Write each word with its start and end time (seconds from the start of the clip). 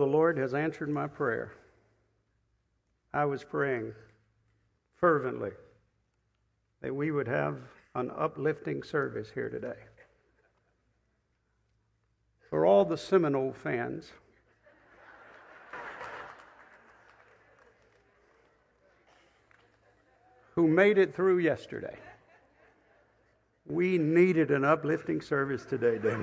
The 0.00 0.06
Lord 0.06 0.38
has 0.38 0.54
answered 0.54 0.88
my 0.88 1.06
prayer. 1.06 1.52
I 3.12 3.26
was 3.26 3.44
praying 3.44 3.92
fervently 4.96 5.50
that 6.80 6.94
we 6.94 7.10
would 7.10 7.28
have 7.28 7.58
an 7.94 8.10
uplifting 8.16 8.82
service 8.82 9.28
here 9.34 9.50
today. 9.50 9.76
For 12.48 12.64
all 12.64 12.86
the 12.86 12.96
Seminole 12.96 13.52
fans, 13.52 14.10
who 20.54 20.66
made 20.66 20.96
it 20.96 21.14
through 21.14 21.40
yesterday, 21.40 21.98
we 23.66 23.98
needed 23.98 24.50
an 24.50 24.64
uplifting 24.64 25.20
service 25.20 25.66
today, 25.66 25.98
didn't 25.98 26.22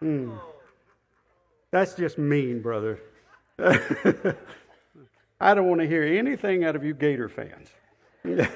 we? 0.00 0.06
Hmm. 0.08 0.36
That's 1.70 1.94
just 1.94 2.18
mean, 2.18 2.60
brother. 2.60 3.00
I 5.40 5.54
don't 5.54 5.68
want 5.68 5.80
to 5.80 5.86
hear 5.86 6.02
anything 6.02 6.64
out 6.64 6.74
of 6.74 6.82
you 6.84 6.94
Gator 6.94 7.28
fans. 7.28 7.68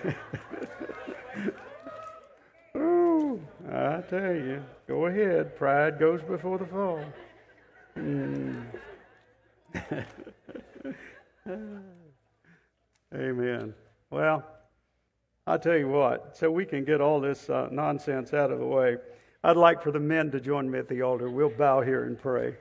oh, 2.74 3.40
I 3.70 4.02
tell 4.08 4.34
you, 4.34 4.62
go 4.88 5.06
ahead. 5.06 5.56
Pride 5.56 5.98
goes 5.98 6.22
before 6.22 6.58
the 6.58 6.66
fall. 6.66 7.04
Mm. 7.96 8.64
Amen. 13.14 13.74
Well, 14.10 14.44
I'll 15.46 15.58
tell 15.58 15.76
you 15.76 15.88
what, 15.88 16.36
so 16.36 16.50
we 16.50 16.64
can 16.64 16.84
get 16.84 17.00
all 17.00 17.20
this 17.20 17.48
uh, 17.48 17.68
nonsense 17.70 18.34
out 18.34 18.50
of 18.50 18.58
the 18.58 18.66
way, 18.66 18.96
I'd 19.44 19.56
like 19.56 19.82
for 19.82 19.92
the 19.92 20.00
men 20.00 20.30
to 20.32 20.40
join 20.40 20.70
me 20.70 20.78
at 20.78 20.88
the 20.88 21.02
altar. 21.02 21.30
We'll 21.30 21.50
bow 21.50 21.80
here 21.80 22.04
and 22.04 22.18
pray 22.18 22.56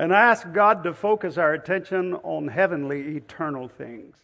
and 0.00 0.14
ask 0.14 0.50
God 0.54 0.82
to 0.84 0.94
focus 0.94 1.36
our 1.36 1.52
attention 1.52 2.14
on 2.14 2.48
heavenly, 2.48 3.18
eternal 3.18 3.68
things. 3.68 4.16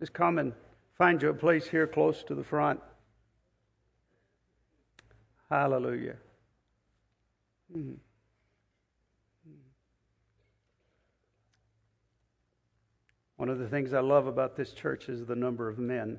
Just 0.00 0.12
come 0.12 0.40
and 0.40 0.52
find 0.98 1.22
you 1.22 1.28
a 1.28 1.34
place 1.34 1.68
here 1.68 1.86
close 1.86 2.24
to 2.24 2.34
the 2.34 2.42
front. 2.42 2.80
Hallelujah. 5.48 6.16
Mm-hmm. 7.72 7.92
One 13.36 13.48
of 13.48 13.60
the 13.60 13.68
things 13.68 13.92
I 13.94 14.00
love 14.00 14.26
about 14.26 14.56
this 14.56 14.72
church 14.72 15.08
is 15.08 15.24
the 15.24 15.36
number 15.36 15.68
of 15.68 15.78
men 15.78 16.18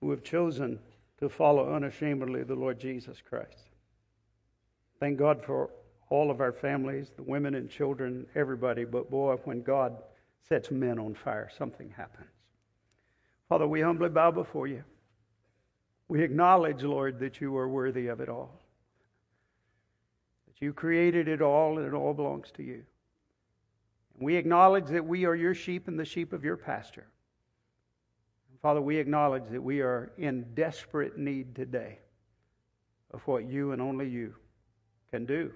who 0.00 0.10
have 0.12 0.24
chosen 0.24 0.78
to 1.18 1.28
follow 1.28 1.74
unashamedly 1.74 2.42
the 2.42 2.54
Lord 2.54 2.78
Jesus 2.78 3.22
Christ. 3.26 3.70
Thank 5.00 5.18
God 5.18 5.42
for 5.42 5.70
all 6.08 6.30
of 6.30 6.40
our 6.40 6.52
families, 6.52 7.10
the 7.16 7.22
women 7.22 7.54
and 7.54 7.68
children, 7.68 8.26
everybody, 8.34 8.84
but 8.84 9.10
boy, 9.10 9.36
when 9.44 9.62
God 9.62 9.96
sets 10.48 10.70
men 10.70 10.98
on 10.98 11.14
fire, 11.14 11.50
something 11.56 11.90
happens. 11.96 12.28
Father, 13.48 13.66
we 13.66 13.80
humbly 13.80 14.08
bow 14.08 14.30
before 14.30 14.66
you. 14.66 14.84
We 16.08 16.22
acknowledge, 16.22 16.82
Lord, 16.82 17.18
that 17.20 17.40
you 17.40 17.56
are 17.56 17.68
worthy 17.68 18.06
of 18.08 18.20
it 18.20 18.28
all. 18.28 18.60
That 20.46 20.64
you 20.64 20.72
created 20.72 21.28
it 21.28 21.42
all 21.42 21.78
and 21.78 21.86
it 21.86 21.94
all 21.94 22.14
belongs 22.14 22.50
to 22.56 22.62
you. 22.62 22.84
And 24.14 24.24
we 24.24 24.36
acknowledge 24.36 24.86
that 24.86 25.04
we 25.04 25.24
are 25.24 25.34
your 25.34 25.54
sheep 25.54 25.88
and 25.88 25.98
the 25.98 26.04
sheep 26.04 26.32
of 26.32 26.44
your 26.44 26.56
pasture. 26.56 27.06
Father, 28.62 28.80
we 28.80 28.96
acknowledge 28.96 29.44
that 29.50 29.62
we 29.62 29.80
are 29.80 30.12
in 30.18 30.46
desperate 30.54 31.18
need 31.18 31.54
today 31.54 31.98
of 33.12 33.26
what 33.26 33.44
you 33.48 33.72
and 33.72 33.80
only 33.80 34.08
you 34.08 34.34
can 35.10 35.24
do, 35.26 35.52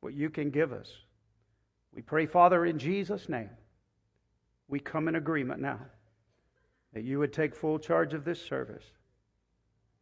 what 0.00 0.14
you 0.14 0.30
can 0.30 0.50
give 0.50 0.72
us. 0.72 0.90
We 1.94 2.02
pray, 2.02 2.26
Father, 2.26 2.66
in 2.66 2.78
Jesus' 2.78 3.28
name, 3.28 3.50
we 4.68 4.80
come 4.80 5.08
in 5.08 5.16
agreement 5.16 5.60
now 5.60 5.80
that 6.92 7.04
you 7.04 7.18
would 7.18 7.32
take 7.32 7.54
full 7.54 7.78
charge 7.78 8.14
of 8.14 8.24
this 8.24 8.40
service. 8.40 8.84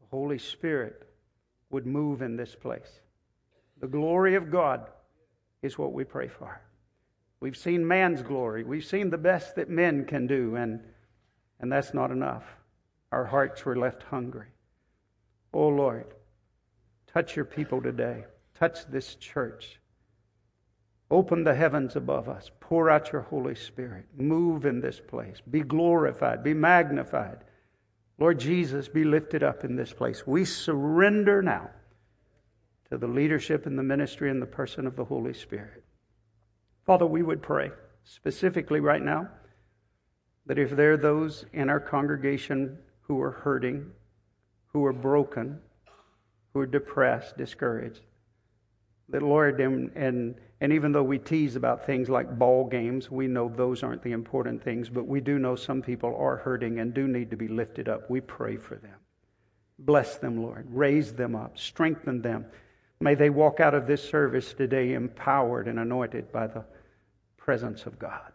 The 0.01 0.07
Holy 0.11 0.39
Spirit 0.39 1.09
would 1.71 1.87
move 1.87 2.23
in 2.23 2.37
this 2.37 2.55
place. 2.55 3.01
The 3.81 3.89
glory 3.89 4.35
of 4.35 4.51
God 4.51 4.91
is 5.63 5.79
what 5.79 5.93
we 5.93 6.05
pray 6.05 6.29
for. 6.29 6.61
We've 7.41 7.57
seen 7.57 7.87
man's 7.87 8.23
glory. 8.23 8.65
We've 8.65 8.85
seen 8.85 9.11
the 9.11 9.19
best 9.19 9.57
that 9.57 9.69
men 9.69 10.05
can 10.05 10.27
do, 10.27 10.57
and 10.57 10.81
and 11.65 11.73
that's 11.73 11.95
not 11.95 12.11
enough. 12.11 12.45
Our 13.11 13.25
hearts 13.25 13.65
were 13.65 13.75
left 13.75 14.03
hungry. 14.03 14.49
Oh 15.55 15.69
Lord, 15.69 16.05
touch 17.11 17.37
your 17.37 17.47
people 17.47 17.81
today. 17.81 18.27
Touch 18.55 18.85
this 18.91 19.15
church. 19.15 19.81
Open 21.11 21.43
the 21.43 21.55
heavens 21.55 21.97
above 21.97 22.29
us. 22.29 22.51
Pour 22.61 22.91
out 22.91 23.13
your 23.13 23.23
Holy 23.23 23.55
Spirit. 23.55 24.05
Move 24.15 24.67
in 24.67 24.83
this 24.83 25.01
place. 25.01 25.39
Be 25.51 25.63
glorified. 25.63 26.45
Be 26.45 26.53
magnified. 26.53 27.39
Lord 28.19 28.39
Jesus, 28.39 28.87
be 28.87 29.05
lifted 29.05 29.43
up 29.43 29.65
in 29.65 29.75
this 29.75 29.95
place. 29.95 30.27
We 30.27 30.45
surrender 30.45 31.41
now 31.41 31.71
to 32.91 32.99
the 32.99 33.09
leadership 33.09 33.65
and 33.65 33.79
the 33.79 33.83
ministry 33.83 34.31
and 34.31 34.43
the 34.43 34.47
person 34.47 34.87
of 34.87 34.97
the 34.97 35.05
Holy 35.07 35.33
Spirit. 35.33 35.83
Father, 36.85 37.07
we 37.07 37.23
would 37.23 37.41
pray 37.41 37.71
specifically 38.05 38.81
right 38.81 39.03
now 39.03 39.31
that 40.47 40.59
if 40.59 40.71
there 40.71 40.93
are 40.93 40.97
those 40.99 41.47
in 41.53 41.71
our 41.71 41.81
congregation 41.81 42.79
who 43.01 43.21
are 43.21 43.31
hurting, 43.31 43.91
who 44.67 44.85
are 44.85 44.93
broken, 44.93 45.59
who 46.53 46.61
are 46.61 46.67
depressed, 46.67 47.37
discouraged, 47.37 48.03
that 49.09 49.23
Lord, 49.23 49.61
and, 49.61 49.91
and, 49.95 50.35
and 50.61 50.73
even 50.73 50.93
though 50.93 51.03
we 51.03 51.19
tease 51.19 51.57
about 51.57 51.85
things 51.85 52.09
like 52.09 52.39
ball 52.39 52.67
games, 52.67 53.11
we 53.11 53.27
know 53.27 53.49
those 53.49 53.83
aren't 53.83 54.03
the 54.03 54.13
important 54.13 54.63
things, 54.63 54.89
but 54.89 55.07
we 55.07 55.21
do 55.21 55.39
know 55.39 55.57
some 55.57 55.83
people 55.83 56.15
are 56.17 56.37
hurting 56.37 56.79
and 56.79 56.95
do 56.95 57.07
need 57.07 57.31
to 57.31 57.37
be 57.37 57.49
lifted 57.49 57.89
up. 57.89 58.09
We 58.09 58.21
pray 58.21 58.57
for 58.57 58.77
them. 58.77 58.97
Bless 59.79 60.17
them, 60.17 60.43
Lord. 60.43 60.67
Raise 60.71 61.13
them 61.13 61.35
up. 61.35 61.59
Strengthen 61.59 62.23
them. 62.23 62.47
May 63.01 63.15
they 63.15 63.29
walk 63.29 63.61
out 63.61 63.75
of 63.75 63.87
this 63.87 64.09
service 64.09 64.55
today 64.55 64.95
empowered 64.95 65.69
and 65.69 65.79
anointed 65.79 66.33
by 66.33 66.47
the 66.47 66.65
presence 67.37 67.85
of 67.85 67.99
God. 67.99 68.33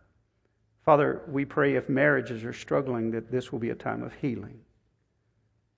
Father, 0.90 1.22
we 1.28 1.46
pray 1.46 1.76
if 1.76 1.88
marriages 1.88 2.44
are 2.44 2.52
struggling 2.52 3.12
that 3.12 3.30
this 3.30 3.52
will 3.52 3.60
be 3.60 3.70
a 3.70 3.76
time 3.76 4.02
of 4.02 4.12
healing. 4.16 4.60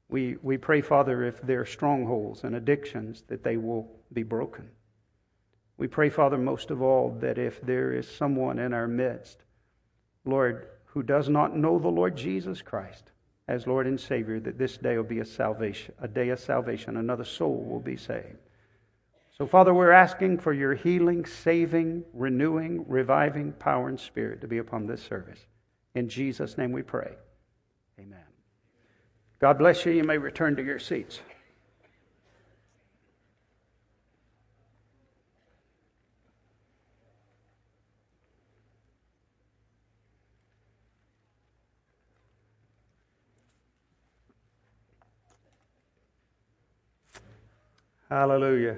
We, 0.07 0.37
we 0.41 0.57
pray, 0.57 0.79
Father, 0.79 1.25
if 1.25 1.41
there 1.41 1.59
are 1.59 1.65
strongholds 1.65 2.45
and 2.45 2.55
addictions, 2.55 3.25
that 3.27 3.43
they 3.43 3.57
will 3.57 3.91
be 4.13 4.23
broken. 4.23 4.69
We 5.75 5.89
pray, 5.89 6.09
Father, 6.09 6.37
most 6.37 6.71
of 6.71 6.81
all, 6.81 7.09
that 7.19 7.37
if 7.37 7.59
there 7.59 7.91
is 7.91 8.07
someone 8.09 8.57
in 8.57 8.71
our 8.71 8.87
midst, 8.87 9.43
Lord, 10.23 10.69
who 10.85 11.03
does 11.03 11.27
not 11.27 11.57
know 11.57 11.77
the 11.77 11.89
Lord 11.89 12.15
Jesus 12.15 12.61
Christ 12.61 13.11
as 13.49 13.67
Lord 13.67 13.87
and 13.87 13.99
Savior, 13.99 14.39
that 14.39 14.57
this 14.57 14.77
day 14.77 14.95
will 14.95 15.03
be 15.03 15.19
a 15.19 15.25
salvation, 15.25 15.93
a 15.99 16.07
day 16.07 16.29
of 16.29 16.39
salvation. 16.39 16.95
Another 16.95 17.25
soul 17.25 17.65
will 17.65 17.81
be 17.81 17.97
saved. 17.97 18.37
So, 19.41 19.47
Father, 19.47 19.73
we're 19.73 19.89
asking 19.89 20.37
for 20.37 20.53
your 20.53 20.75
healing, 20.75 21.25
saving, 21.25 22.03
renewing, 22.13 22.85
reviving 22.87 23.53
power 23.53 23.89
and 23.89 23.99
spirit 23.99 24.39
to 24.41 24.47
be 24.47 24.59
upon 24.59 24.85
this 24.85 25.01
service. 25.01 25.39
In 25.95 26.07
Jesus' 26.07 26.59
name 26.59 26.71
we 26.71 26.83
pray. 26.83 27.15
Amen. 27.99 28.19
God 29.39 29.57
bless 29.57 29.83
you. 29.83 29.93
You 29.93 30.03
may 30.03 30.19
return 30.19 30.55
to 30.57 30.63
your 30.63 30.77
seats. 30.77 31.21
Hallelujah. 48.07 48.77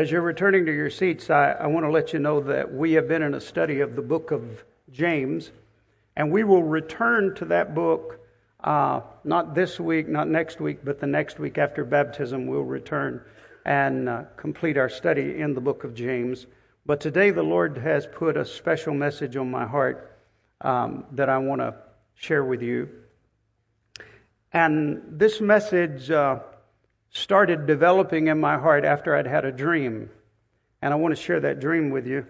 As 0.00 0.10
you're 0.10 0.22
returning 0.22 0.64
to 0.64 0.72
your 0.72 0.88
seats, 0.88 1.28
I, 1.28 1.50
I 1.50 1.66
want 1.66 1.84
to 1.84 1.90
let 1.90 2.14
you 2.14 2.20
know 2.20 2.40
that 2.40 2.72
we 2.72 2.92
have 2.92 3.06
been 3.06 3.20
in 3.20 3.34
a 3.34 3.40
study 3.40 3.80
of 3.80 3.96
the 3.96 4.00
book 4.00 4.30
of 4.30 4.64
James, 4.90 5.50
and 6.16 6.32
we 6.32 6.42
will 6.42 6.62
return 6.62 7.34
to 7.34 7.44
that 7.44 7.74
book 7.74 8.18
uh, 8.64 9.02
not 9.24 9.54
this 9.54 9.78
week, 9.78 10.08
not 10.08 10.26
next 10.26 10.58
week, 10.58 10.78
but 10.82 11.00
the 11.00 11.06
next 11.06 11.38
week 11.38 11.58
after 11.58 11.84
baptism. 11.84 12.46
We'll 12.46 12.62
return 12.62 13.20
and 13.66 14.08
uh, 14.08 14.22
complete 14.38 14.78
our 14.78 14.88
study 14.88 15.38
in 15.38 15.52
the 15.52 15.60
book 15.60 15.84
of 15.84 15.94
James. 15.94 16.46
But 16.86 16.98
today, 16.98 17.30
the 17.30 17.42
Lord 17.42 17.76
has 17.76 18.06
put 18.06 18.38
a 18.38 18.44
special 18.46 18.94
message 18.94 19.36
on 19.36 19.50
my 19.50 19.66
heart 19.66 20.18
um, 20.62 21.04
that 21.12 21.28
I 21.28 21.36
want 21.36 21.60
to 21.60 21.74
share 22.14 22.44
with 22.44 22.62
you. 22.62 22.88
And 24.54 25.02
this 25.10 25.42
message 25.42 26.10
uh, 26.10 26.38
started 27.10 27.66
developing 27.66 28.28
in 28.28 28.40
my 28.40 28.56
heart 28.58 28.84
after 28.84 29.14
I'd 29.14 29.26
had 29.26 29.44
a 29.44 29.52
dream. 29.52 30.10
And 30.82 30.94
I 30.94 30.96
want 30.96 31.14
to 31.14 31.20
share 31.20 31.40
that 31.40 31.60
dream 31.60 31.90
with 31.90 32.06
you. 32.06 32.26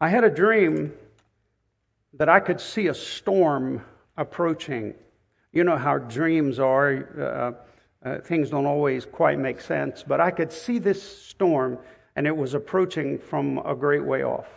I 0.00 0.08
had 0.08 0.24
a 0.24 0.30
dream 0.30 0.92
that 2.14 2.28
I 2.28 2.40
could 2.40 2.60
see 2.60 2.88
a 2.88 2.94
storm 2.94 3.84
approaching. 4.16 4.94
You 5.52 5.64
know 5.64 5.76
how 5.76 5.98
dreams 5.98 6.58
are. 6.58 7.54
Uh, 8.04 8.08
uh, 8.08 8.20
things 8.20 8.50
don't 8.50 8.66
always 8.66 9.04
quite 9.04 9.38
make 9.38 9.60
sense, 9.60 10.04
but 10.06 10.20
I 10.20 10.30
could 10.30 10.52
see 10.52 10.78
this 10.78 11.02
storm, 11.02 11.78
and 12.14 12.26
it 12.26 12.36
was 12.36 12.54
approaching 12.54 13.18
from 13.18 13.58
a 13.58 13.74
great 13.74 14.04
way 14.04 14.22
off. 14.22 14.48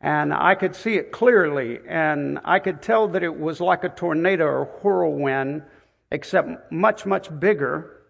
And 0.00 0.32
I 0.32 0.54
could 0.54 0.74
see 0.74 0.94
it 0.94 1.12
clearly, 1.12 1.80
and 1.86 2.38
I 2.44 2.58
could 2.58 2.80
tell 2.80 3.08
that 3.08 3.22
it 3.22 3.38
was 3.38 3.60
like 3.60 3.84
a 3.84 3.88
tornado 3.88 4.46
or 4.46 4.64
whirlwind, 4.82 5.62
except 6.10 6.72
much, 6.72 7.06
much 7.06 7.28
bigger. 7.40 8.02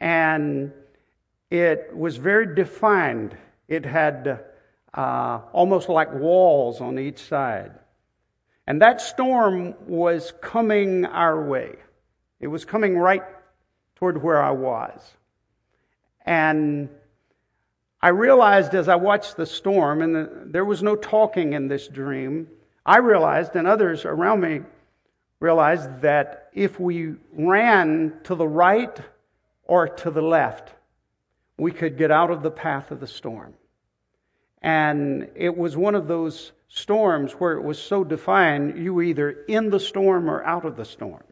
And 0.00 0.72
it 1.50 1.90
was 1.94 2.16
very 2.16 2.54
defined. 2.54 3.36
It 3.68 3.84
had 3.84 4.44
uh, 4.94 5.40
almost 5.52 5.88
like 5.88 6.12
walls 6.12 6.80
on 6.80 6.98
each 6.98 7.18
side. 7.18 7.72
And 8.66 8.82
that 8.82 9.00
storm 9.00 9.74
was 9.86 10.32
coming 10.40 11.06
our 11.06 11.44
way. 11.44 11.76
It 12.40 12.48
was 12.48 12.64
coming 12.64 12.98
right 12.98 13.22
toward 13.94 14.22
where 14.22 14.42
I 14.42 14.50
was. 14.50 15.00
And 16.24 16.88
I 18.02 18.08
realized 18.08 18.74
as 18.74 18.88
I 18.88 18.96
watched 18.96 19.36
the 19.36 19.46
storm, 19.46 20.02
and 20.02 20.14
the, 20.14 20.42
there 20.46 20.64
was 20.64 20.82
no 20.82 20.96
talking 20.96 21.54
in 21.54 21.68
this 21.68 21.88
dream, 21.88 22.48
I 22.84 22.98
realized, 22.98 23.56
and 23.56 23.66
others 23.66 24.04
around 24.04 24.40
me 24.40 24.60
realized, 25.40 26.00
that 26.02 26.50
if 26.52 26.80
we 26.80 27.14
ran 27.32 28.14
to 28.24 28.34
the 28.34 28.48
right 28.48 28.98
or 29.64 29.88
to 29.88 30.10
the 30.10 30.22
left, 30.22 30.74
we 31.58 31.72
could 31.72 31.96
get 31.96 32.10
out 32.10 32.30
of 32.30 32.42
the 32.42 32.50
path 32.50 32.90
of 32.90 33.00
the 33.00 33.06
storm. 33.06 33.54
And 34.62 35.28
it 35.34 35.56
was 35.56 35.76
one 35.76 35.94
of 35.94 36.08
those 36.08 36.52
storms 36.68 37.32
where 37.32 37.52
it 37.52 37.62
was 37.62 37.78
so 37.78 38.04
defined 38.04 38.82
you 38.82 38.94
were 38.94 39.02
either 39.02 39.30
in 39.48 39.70
the 39.70 39.80
storm 39.80 40.28
or 40.28 40.44
out 40.44 40.64
of 40.64 40.76
the 40.76 40.84
storm. 40.84 41.22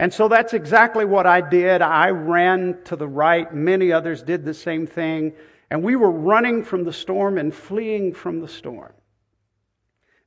And 0.00 0.14
so 0.14 0.28
that's 0.28 0.54
exactly 0.54 1.04
what 1.04 1.26
I 1.26 1.40
did. 1.40 1.82
I 1.82 2.10
ran 2.10 2.78
to 2.84 2.94
the 2.94 3.08
right. 3.08 3.52
Many 3.52 3.90
others 3.90 4.22
did 4.22 4.44
the 4.44 4.54
same 4.54 4.86
thing. 4.86 5.32
And 5.70 5.82
we 5.82 5.96
were 5.96 6.10
running 6.10 6.62
from 6.62 6.84
the 6.84 6.92
storm 6.92 7.36
and 7.36 7.52
fleeing 7.52 8.14
from 8.14 8.40
the 8.40 8.48
storm. 8.48 8.92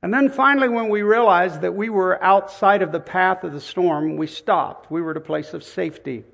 And 0.02 0.12
then 0.12 0.30
finally, 0.30 0.68
when 0.68 0.88
we 0.88 1.02
realized 1.02 1.60
that 1.60 1.74
we 1.74 1.88
were 1.88 2.22
outside 2.22 2.82
of 2.82 2.90
the 2.90 3.00
path 3.00 3.44
of 3.44 3.52
the 3.52 3.60
storm, 3.60 4.16
we 4.16 4.26
stopped. 4.26 4.90
We 4.90 5.00
were 5.00 5.12
at 5.12 5.16
a 5.16 5.20
place 5.20 5.54
of 5.54 5.62
safety. 5.62 6.24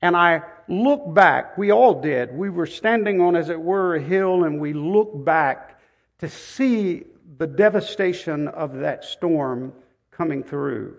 And 0.00 0.16
I 0.16 0.42
looked 0.68 1.12
back. 1.12 1.58
We 1.58 1.70
all 1.70 2.00
did. 2.00 2.34
We 2.34 2.48
were 2.48 2.66
standing 2.66 3.20
on, 3.20 3.36
as 3.36 3.50
it 3.50 3.60
were, 3.60 3.94
a 3.94 4.00
hill, 4.00 4.44
and 4.44 4.58
we 4.58 4.72
looked 4.72 5.22
back 5.22 5.80
to 6.20 6.28
see 6.28 7.04
the 7.36 7.46
devastation 7.46 8.48
of 8.48 8.78
that 8.78 9.04
storm 9.04 9.74
coming 10.10 10.42
through. 10.42 10.96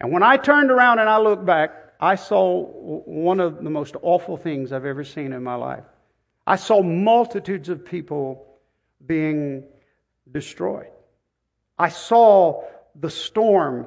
And 0.00 0.12
when 0.12 0.22
I 0.22 0.36
turned 0.36 0.70
around 0.70 0.98
and 0.98 1.08
I 1.08 1.18
looked 1.18 1.46
back, 1.46 1.70
I 2.00 2.16
saw 2.16 2.64
one 2.64 3.40
of 3.40 3.62
the 3.62 3.70
most 3.70 3.96
awful 4.02 4.36
things 4.36 4.72
I've 4.72 4.84
ever 4.84 5.04
seen 5.04 5.32
in 5.32 5.42
my 5.42 5.54
life. 5.54 5.84
I 6.46 6.56
saw 6.56 6.82
multitudes 6.82 7.68
of 7.68 7.84
people 7.84 8.46
being 9.04 9.64
destroyed. 10.32 10.88
I 11.78 11.88
saw 11.88 12.64
the 12.94 13.10
storm 13.10 13.86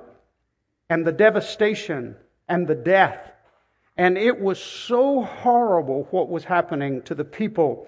and 0.90 1.06
the 1.06 1.12
devastation 1.12 2.16
and 2.48 2.68
the 2.68 2.76
death. 2.76 3.32
And 3.98 4.18
it 4.18 4.40
was 4.40 4.62
so 4.62 5.22
horrible 5.22 6.08
what 6.12 6.30
was 6.30 6.44
happening 6.44 7.02
to 7.04 7.16
the 7.16 7.26
people 7.26 7.88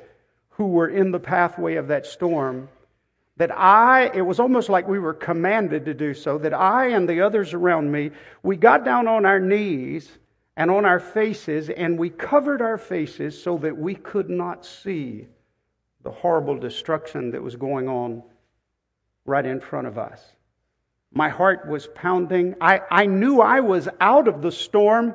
who 0.50 0.68
were 0.68 0.90
in 0.90 1.12
the 1.12 1.20
pathway 1.20 1.76
of 1.76 1.88
that 1.88 2.06
storm 2.06 2.70
that 3.38 3.52
I, 3.52 4.12
it 4.14 4.22
was 4.22 4.40
almost 4.40 4.70
like 4.70 4.88
we 4.88 5.00
were 5.00 5.14
commanded 5.14 5.86
to 5.86 5.94
do 5.94 6.14
so, 6.14 6.38
that 6.38 6.54
I 6.54 6.90
and 6.90 7.10
the 7.10 7.22
others 7.22 7.54
around 7.54 7.92
me, 7.92 8.12
we 8.44 8.58
got 8.58 8.86
down 8.86 9.08
on 9.08 9.26
our 9.26 9.40
knees 9.40 10.10
and 10.56 10.70
on 10.70 10.86
our 10.86 11.00
faces 11.00 11.70
and 11.70 11.98
we 11.98 12.12
covered 12.12 12.62
our 12.62 12.78
faces 12.78 13.42
so 13.42 13.58
that 13.58 13.76
we 13.76 13.96
could 13.96 14.30
not 14.30 14.66
see 14.66 15.28
the 16.04 16.12
horrible 16.12 16.58
destruction 16.58 17.32
that 17.32 17.42
was 17.42 17.56
going 17.56 17.90
on 17.90 18.22
right 19.25 19.46
in 19.46 19.62
front 19.62 19.88
of 19.88 19.98
us. 19.98 20.22
My 21.14 21.30
heart 21.30 21.68
was 21.68 21.88
pounding. 21.94 22.56
I, 22.60 22.81
I 22.90 23.06
knew 23.06 23.40
I 23.40 23.60
was 23.60 23.88
out 24.02 24.28
of 24.28 24.42
the 24.42 24.52
storm, 24.52 25.14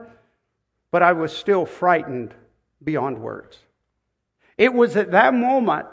but 0.90 1.02
I 1.02 1.12
was 1.12 1.37
still 1.37 1.66
frightened 1.66 2.34
beyond 2.82 3.19
words. 3.19 3.58
It 4.56 4.72
was 4.72 4.96
at 4.96 5.10
that 5.10 5.34
moment 5.34 5.88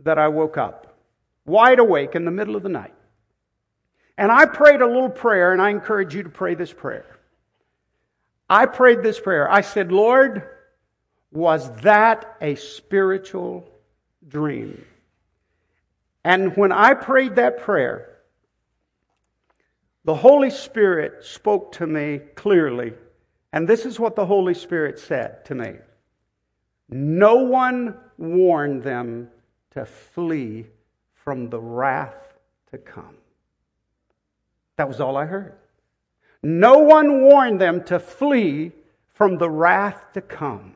that 0.00 0.18
I 0.18 0.28
woke 0.28 0.56
up, 0.56 0.96
wide 1.44 1.78
awake 1.78 2.14
in 2.14 2.24
the 2.24 2.30
middle 2.30 2.56
of 2.56 2.62
the 2.62 2.68
night. 2.68 2.94
And 4.18 4.32
I 4.32 4.46
prayed 4.46 4.80
a 4.80 4.86
little 4.86 5.10
prayer, 5.10 5.52
and 5.52 5.60
I 5.60 5.70
encourage 5.70 6.14
you 6.14 6.22
to 6.22 6.28
pray 6.28 6.54
this 6.54 6.72
prayer. 6.72 7.18
I 8.48 8.66
prayed 8.66 9.02
this 9.02 9.20
prayer. 9.20 9.50
I 9.50 9.60
said, 9.60 9.92
Lord, 9.92 10.48
was 11.32 11.70
that 11.82 12.36
a 12.40 12.54
spiritual 12.54 13.68
dream? 14.26 14.84
And 16.26 16.56
when 16.56 16.72
I 16.72 16.94
prayed 16.94 17.36
that 17.36 17.60
prayer, 17.60 18.16
the 20.04 20.16
Holy 20.16 20.50
Spirit 20.50 21.24
spoke 21.24 21.70
to 21.74 21.86
me 21.86 22.18
clearly. 22.34 22.94
And 23.52 23.68
this 23.68 23.86
is 23.86 24.00
what 24.00 24.16
the 24.16 24.26
Holy 24.26 24.52
Spirit 24.52 24.98
said 24.98 25.44
to 25.44 25.54
me 25.54 25.74
no 26.88 27.36
one 27.36 27.96
warned 28.18 28.82
them 28.82 29.28
to 29.70 29.86
flee 29.86 30.66
from 31.14 31.48
the 31.48 31.60
wrath 31.60 32.34
to 32.72 32.78
come. 32.78 33.18
That 34.78 34.88
was 34.88 35.00
all 35.00 35.16
I 35.16 35.26
heard. 35.26 35.54
No 36.42 36.78
one 36.78 37.22
warned 37.22 37.60
them 37.60 37.84
to 37.84 38.00
flee 38.00 38.72
from 39.14 39.38
the 39.38 39.48
wrath 39.48 40.02
to 40.14 40.20
come. 40.22 40.74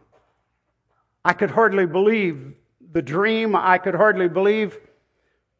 I 1.24 1.32
could 1.32 1.50
hardly 1.50 1.86
believe 1.86 2.54
the 2.92 3.02
dream. 3.02 3.56
I 3.56 3.78
could 3.78 3.96
hardly 3.96 4.28
believe 4.28 4.78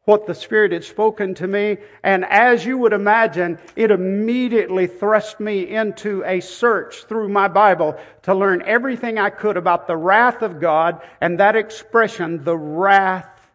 what 0.05 0.25
the 0.25 0.33
Spirit 0.33 0.71
had 0.71 0.83
spoken 0.83 1.35
to 1.35 1.47
me. 1.47 1.77
And 2.03 2.25
as 2.25 2.65
you 2.65 2.77
would 2.79 2.93
imagine, 2.93 3.59
it 3.75 3.91
immediately 3.91 4.87
thrust 4.87 5.39
me 5.39 5.69
into 5.69 6.23
a 6.25 6.39
search 6.39 7.05
through 7.05 7.29
my 7.29 7.47
Bible 7.47 7.99
to 8.23 8.33
learn 8.33 8.63
everything 8.65 9.19
I 9.19 9.29
could 9.29 9.57
about 9.57 9.87
the 9.87 9.97
wrath 9.97 10.41
of 10.41 10.59
God 10.59 11.01
and 11.19 11.39
that 11.39 11.55
expression, 11.55 12.43
the 12.43 12.57
wrath 12.57 13.51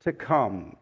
to 0.00 0.12
come. 0.12 0.76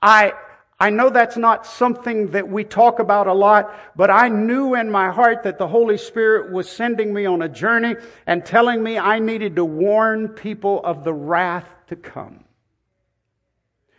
I, 0.00 0.34
I 0.78 0.90
know 0.90 1.10
that's 1.10 1.36
not 1.36 1.66
something 1.66 2.30
that 2.30 2.48
we 2.48 2.62
talk 2.62 3.00
about 3.00 3.26
a 3.26 3.32
lot, 3.32 3.74
but 3.96 4.10
I 4.10 4.28
knew 4.28 4.76
in 4.76 4.92
my 4.92 5.10
heart 5.10 5.42
that 5.42 5.58
the 5.58 5.66
Holy 5.66 5.98
Spirit 5.98 6.52
was 6.52 6.70
sending 6.70 7.12
me 7.12 7.26
on 7.26 7.42
a 7.42 7.48
journey 7.48 7.96
and 8.28 8.46
telling 8.46 8.80
me 8.80 8.96
I 8.96 9.18
needed 9.18 9.56
to 9.56 9.64
warn 9.64 10.28
people 10.28 10.80
of 10.84 11.02
the 11.02 11.12
wrath 11.12 11.66
to 11.88 11.96
come. 11.96 12.44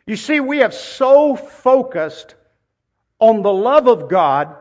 You 0.10 0.16
see, 0.16 0.40
we 0.40 0.58
have 0.58 0.74
so 0.74 1.36
focused 1.36 2.34
on 3.20 3.44
the 3.44 3.54
love 3.54 3.88
of 3.88 4.10
God 4.10 4.56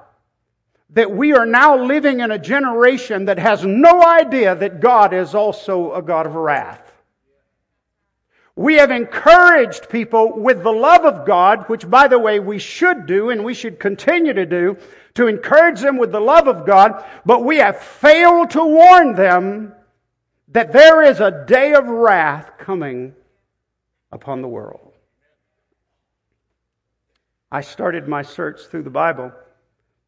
that 0.90 1.11
we 1.11 1.33
are 1.33 1.47
now 1.47 1.83
living 1.83 2.21
in 2.21 2.31
a 2.31 2.38
generation 2.38 3.25
that 3.25 3.38
has 3.38 3.64
no 3.64 4.05
idea 4.05 4.55
that 4.55 4.81
God 4.81 5.14
is 5.14 5.35
also 5.35 5.95
a 5.95 6.02
God 6.02 6.26
of 6.26 6.35
wrath. 6.35 6.93
We 8.57 8.75
have 8.75 8.90
encouraged 8.90 9.88
people 9.88 10.38
with 10.38 10.62
the 10.62 10.71
love 10.71 11.07
of 11.07 11.26
God, 11.26 11.67
which 11.71 11.88
by 11.88 12.09
the 12.09 12.19
way 12.19 12.40
we 12.40 12.59
should 12.59 13.07
do 13.07 13.31
and 13.31 13.43
we 13.43 13.55
should 13.55 13.81
continue 13.81 14.35
to 14.35 14.45
do, 14.45 14.76
to 15.14 15.28
encourage 15.28 15.81
them 15.81 15.97
with 15.97 16.12
the 16.12 16.21
love 16.21 16.47
of 16.47 16.67
God, 16.67 17.02
but 17.25 17.43
we 17.43 17.57
have 17.57 17.78
failed 17.78 18.50
to 18.50 18.62
warn 18.62 19.14
them 19.14 19.73
that 20.49 20.73
there 20.73 21.02
is 21.02 21.21
a 21.21 21.47
day 21.47 21.73
of 21.73 21.88
wrath 21.88 22.50
coming 22.59 23.14
upon 24.12 24.43
the 24.43 24.49
world. 24.49 24.88
I 27.50 27.62
started 27.62 28.07
my 28.07 28.23
search 28.23 28.61
through 28.67 28.83
the 28.83 28.90
Bible. 28.90 29.33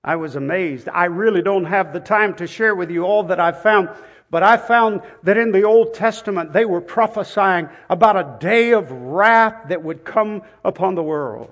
I 0.04 0.16
was 0.16 0.36
amazed. 0.36 0.88
I 0.88 1.06
really 1.06 1.42
don't 1.42 1.64
have 1.64 1.92
the 1.92 2.00
time 2.00 2.34
to 2.34 2.46
share 2.46 2.74
with 2.74 2.90
you 2.90 3.04
all 3.04 3.24
that 3.24 3.40
I've 3.40 3.62
found, 3.62 3.90
But 4.30 4.44
I 4.44 4.56
found 4.56 5.02
that 5.24 5.36
in 5.36 5.50
the 5.50 5.64
Old 5.64 5.92
Testament, 5.92 6.52
they 6.52 6.64
were 6.64 6.80
prophesying 6.80 7.68
about 7.88 8.16
a 8.16 8.38
day 8.38 8.72
of 8.72 8.90
wrath 8.92 9.68
that 9.68 9.82
would 9.82 10.04
come 10.04 10.42
upon 10.64 10.94
the 10.94 11.02
world. 11.02 11.50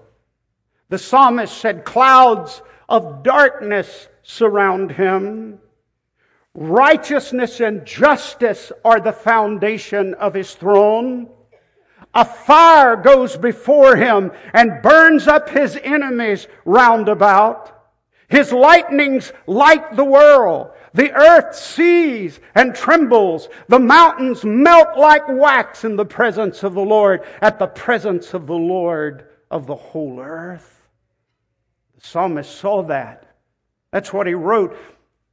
The 0.89 0.99
psalmist 0.99 1.59
said, 1.59 1.85
Clouds 1.85 2.63
of 2.89 3.25
darkness 3.25 4.09
surround 4.23 4.93
him. 4.93 5.59
Righteousness 6.55 7.61
and 7.61 7.85
justice 7.85 8.73
are 8.85 9.01
the 9.01 9.13
foundation 9.13 10.15
of 10.15 10.35
his 10.35 10.55
throne. 10.55 11.29
A 12.19 12.25
fire 12.25 12.97
goes 12.97 13.37
before 13.37 13.95
him 13.95 14.33
and 14.53 14.83
burns 14.83 15.29
up 15.29 15.51
his 15.51 15.79
enemies 15.85 16.49
round 16.65 17.09
about. 17.09 17.95
His 18.27 18.53
lightnings 18.53 19.33
light 19.47 19.95
the 19.95 20.05
world. 20.05 20.73
The 20.95 21.13
earth 21.13 21.55
sees 21.55 22.41
and 22.57 22.75
trembles. 22.75 23.49
The 23.69 23.79
mountains 23.79 24.45
melt 24.45 24.99
like 24.99 25.29
wax 25.29 25.85
in 25.85 25.95
the 25.95 26.05
presence 26.05 26.65
of 26.65 26.75
the 26.75 26.81
Lord, 26.81 27.23
at 27.41 27.61
the 27.61 27.69
presence 27.69 28.35
of 28.35 28.49
the 28.49 28.53
Lord 28.53 29.29
of 29.49 29.69
the 29.69 29.77
whole 29.77 30.19
earth. 30.19 30.89
The 32.01 32.05
psalmist 32.05 32.51
saw 32.51 32.83
that. 32.83 33.33
That's 33.93 34.13
what 34.13 34.27
he 34.27 34.35
wrote. 34.35 34.77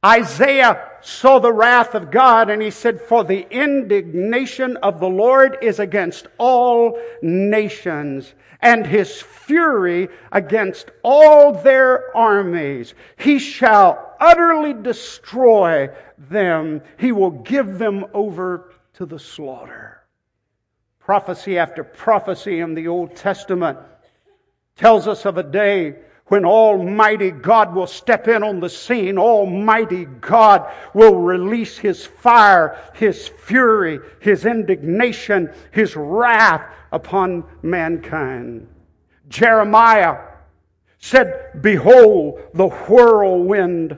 Isaiah 0.04 0.90
saw 1.00 1.38
the 1.38 1.52
wrath 1.52 1.94
of 1.94 2.10
God 2.10 2.50
and 2.50 2.60
he 2.62 2.70
said, 2.70 3.00
For 3.00 3.24
the 3.24 3.46
indignation 3.50 4.76
of 4.78 5.00
the 5.00 5.08
Lord 5.08 5.58
is 5.62 5.78
against 5.78 6.26
all 6.38 6.98
nations 7.22 8.34
and 8.60 8.86
his 8.86 9.22
fury 9.22 10.08
against 10.32 10.90
all 11.02 11.52
their 11.52 12.16
armies. 12.16 12.94
He 13.16 13.38
shall 13.38 14.16
utterly 14.20 14.74
destroy 14.74 15.90
them. 16.18 16.82
He 16.98 17.12
will 17.12 17.30
give 17.30 17.78
them 17.78 18.06
over 18.14 18.72
to 18.94 19.06
the 19.06 19.18
slaughter. 19.18 20.02
Prophecy 20.98 21.58
after 21.58 21.84
prophecy 21.84 22.60
in 22.60 22.74
the 22.74 22.88
Old 22.88 23.14
Testament 23.14 23.78
tells 24.74 25.06
us 25.06 25.24
of 25.24 25.38
a 25.38 25.42
day 25.42 25.96
when 26.28 26.44
Almighty 26.44 27.30
God 27.30 27.74
will 27.74 27.86
step 27.86 28.26
in 28.26 28.42
on 28.42 28.58
the 28.58 28.68
scene, 28.68 29.16
Almighty 29.16 30.06
God 30.06 30.72
will 30.92 31.16
release 31.16 31.78
His 31.78 32.04
fire, 32.04 32.76
His 32.94 33.28
fury, 33.28 34.00
His 34.20 34.44
indignation, 34.44 35.52
His 35.70 35.94
wrath 35.94 36.62
upon 36.90 37.44
mankind. 37.62 38.66
Jeremiah 39.28 40.18
said, 40.98 41.62
Behold, 41.62 42.40
the 42.54 42.68
whirlwind 42.68 43.96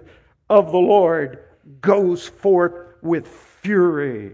of 0.51 0.71
the 0.71 0.79
Lord 0.79 1.45
goes 1.81 2.29
forth 2.29 2.95
with 3.03 3.27
fury. 3.27 4.33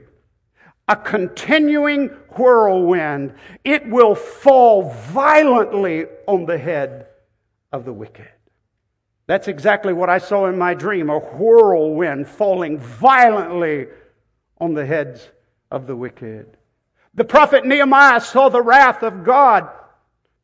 A 0.88 0.96
continuing 0.96 2.08
whirlwind. 2.36 3.34
It 3.62 3.88
will 3.88 4.14
fall 4.14 4.90
violently 4.90 6.06
on 6.26 6.44
the 6.44 6.58
head 6.58 7.06
of 7.74 7.84
the 7.84 7.92
wicked. 7.92 8.28
That's 9.26 9.48
exactly 9.48 9.92
what 9.92 10.08
I 10.08 10.18
saw 10.18 10.46
in 10.46 10.56
my 10.56 10.74
dream 10.74 11.10
a 11.10 11.18
whirlwind 11.18 12.28
falling 12.28 12.78
violently 12.78 13.88
on 14.58 14.74
the 14.74 14.86
heads 14.86 15.28
of 15.72 15.88
the 15.88 15.96
wicked. 15.96 16.56
The 17.14 17.24
prophet 17.24 17.66
Nehemiah 17.66 18.20
saw 18.20 18.48
the 18.48 18.62
wrath 18.62 19.02
of 19.02 19.24
God 19.24 19.68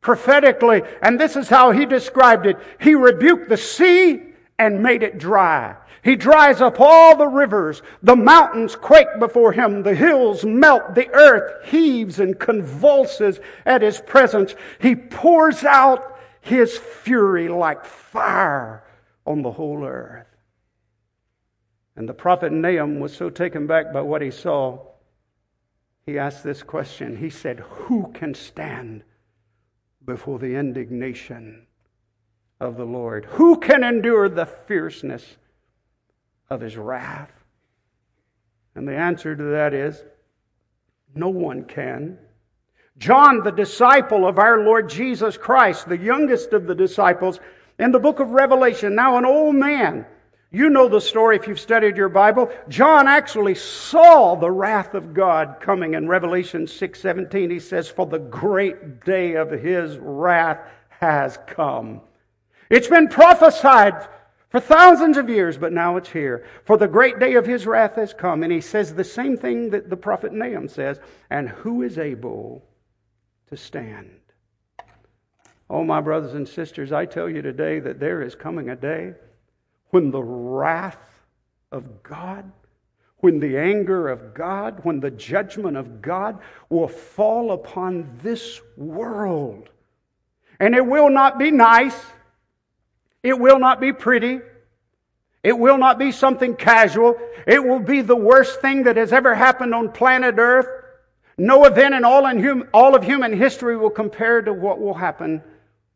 prophetically, 0.01 0.81
and 1.01 1.17
this 1.17 1.37
is 1.37 1.47
how 1.47 1.71
he 1.71 1.85
described 1.85 2.45
it. 2.45 2.57
He 2.81 2.95
rebuked 2.95 3.47
the 3.47 3.55
sea 3.55 4.21
and 4.59 4.83
made 4.83 5.01
it 5.01 5.17
dry. 5.17 5.77
He 6.03 6.17
dries 6.17 6.59
up 6.59 6.81
all 6.81 7.15
the 7.15 7.27
rivers. 7.27 7.81
The 8.03 8.15
mountains 8.17 8.75
quake 8.75 9.19
before 9.19 9.53
him. 9.53 9.83
The 9.83 9.95
hills 9.95 10.43
melt. 10.43 10.95
The 10.95 11.09
earth 11.13 11.65
heaves 11.65 12.19
and 12.19 12.37
convulses 12.37 13.39
at 13.65 13.83
his 13.83 14.01
presence. 14.01 14.53
He 14.79 14.95
pours 14.95 15.63
out 15.63 16.10
his 16.41 16.77
fury 16.77 17.47
like 17.47 17.85
fire 17.85 18.83
on 19.25 19.41
the 19.41 19.51
whole 19.51 19.85
earth. 19.85 20.27
And 21.95 22.09
the 22.09 22.13
prophet 22.13 22.51
Nahum 22.51 22.99
was 22.99 23.15
so 23.15 23.29
taken 23.29 23.67
back 23.67 23.93
by 23.93 24.01
what 24.01 24.21
he 24.21 24.31
saw, 24.31 24.79
he 26.05 26.17
asked 26.17 26.43
this 26.43 26.63
question. 26.63 27.17
He 27.17 27.29
said, 27.29 27.59
Who 27.59 28.11
can 28.13 28.33
stand 28.33 29.03
before 30.03 30.39
the 30.39 30.55
indignation 30.55 31.67
of 32.59 32.77
the 32.77 32.85
Lord? 32.85 33.25
Who 33.25 33.59
can 33.59 33.83
endure 33.83 34.29
the 34.29 34.45
fierceness 34.45 35.37
of 36.49 36.61
his 36.61 36.75
wrath? 36.75 37.31
And 38.73 38.87
the 38.87 38.95
answer 38.95 39.35
to 39.35 39.43
that 39.43 39.73
is 39.73 40.03
no 41.13 41.29
one 41.29 41.65
can. 41.65 42.17
John, 43.01 43.41
the 43.41 43.51
disciple 43.51 44.27
of 44.27 44.37
our 44.37 44.59
Lord 44.59 44.87
Jesus 44.87 45.35
Christ, 45.35 45.89
the 45.89 45.97
youngest 45.97 46.53
of 46.53 46.67
the 46.67 46.75
disciples, 46.75 47.39
in 47.79 47.91
the 47.91 47.99
book 47.99 48.19
of 48.19 48.29
Revelation, 48.29 48.93
now 48.93 49.17
an 49.17 49.25
old 49.25 49.55
man. 49.55 50.05
You 50.51 50.69
know 50.69 50.87
the 50.87 51.01
story 51.01 51.35
if 51.35 51.47
you've 51.47 51.59
studied 51.59 51.97
your 51.97 52.09
Bible. 52.09 52.51
John 52.69 53.07
actually 53.07 53.55
saw 53.55 54.35
the 54.35 54.51
wrath 54.51 54.93
of 54.93 55.15
God 55.15 55.55
coming 55.59 55.95
in 55.95 56.07
Revelation 56.07 56.67
6:17. 56.67 57.49
He 57.49 57.57
says, 57.57 57.89
"For 57.89 58.05
the 58.05 58.19
great 58.19 59.03
day 59.03 59.33
of 59.33 59.49
his 59.49 59.97
wrath 59.97 60.59
has 60.99 61.39
come." 61.47 62.01
It's 62.69 62.87
been 62.87 63.07
prophesied 63.07 63.95
for 64.49 64.59
thousands 64.59 65.17
of 65.17 65.27
years, 65.27 65.57
but 65.57 65.73
now 65.73 65.97
it's 65.97 66.11
here. 66.11 66.43
For 66.65 66.77
the 66.77 66.87
great 66.87 67.17
day 67.17 67.33
of 67.33 67.47
his 67.47 67.65
wrath 67.65 67.95
has 67.95 68.13
come. 68.13 68.43
And 68.43 68.51
he 68.51 68.61
says 68.61 68.93
the 68.93 69.03
same 69.03 69.37
thing 69.37 69.71
that 69.71 69.89
the 69.89 69.97
prophet 69.97 70.33
Nahum 70.33 70.67
says, 70.67 70.99
and 71.31 71.49
who 71.49 71.81
is 71.81 71.97
able 71.97 72.61
to 73.51 73.57
stand. 73.57 74.09
Oh, 75.69 75.83
my 75.83 76.01
brothers 76.01 76.33
and 76.33 76.47
sisters, 76.47 76.91
I 76.91 77.05
tell 77.05 77.29
you 77.29 77.41
today 77.41 77.79
that 77.79 77.99
there 77.99 78.21
is 78.21 78.33
coming 78.33 78.69
a 78.69 78.75
day 78.75 79.13
when 79.89 80.09
the 80.11 80.23
wrath 80.23 80.97
of 81.71 82.01
God, 82.01 82.49
when 83.17 83.39
the 83.39 83.57
anger 83.57 84.07
of 84.07 84.33
God, 84.33 84.79
when 84.83 84.99
the 84.99 85.11
judgment 85.11 85.77
of 85.77 86.01
God 86.01 86.39
will 86.69 86.87
fall 86.87 87.51
upon 87.51 88.19
this 88.23 88.59
world. 88.75 89.69
And 90.59 90.73
it 90.73 90.85
will 90.85 91.09
not 91.09 91.37
be 91.37 91.51
nice. 91.51 91.99
It 93.21 93.37
will 93.37 93.59
not 93.59 93.79
be 93.79 93.93
pretty. 93.93 94.39
It 95.43 95.57
will 95.57 95.77
not 95.77 95.99
be 95.99 96.11
something 96.11 96.55
casual. 96.55 97.15
It 97.45 97.63
will 97.63 97.79
be 97.79 98.01
the 98.01 98.15
worst 98.15 98.61
thing 98.61 98.83
that 98.83 98.97
has 98.97 99.11
ever 99.11 99.35
happened 99.35 99.73
on 99.75 99.91
planet 99.91 100.35
Earth. 100.37 100.80
No 101.41 101.65
event 101.65 101.95
in 101.95 102.05
all, 102.05 102.27
in 102.27 102.43
hum, 102.43 102.69
all 102.71 102.93
of 102.93 103.03
human 103.03 103.33
history 103.33 103.75
will 103.75 103.89
compare 103.89 104.43
to 104.43 104.53
what 104.53 104.79
will 104.79 104.93
happen 104.93 105.41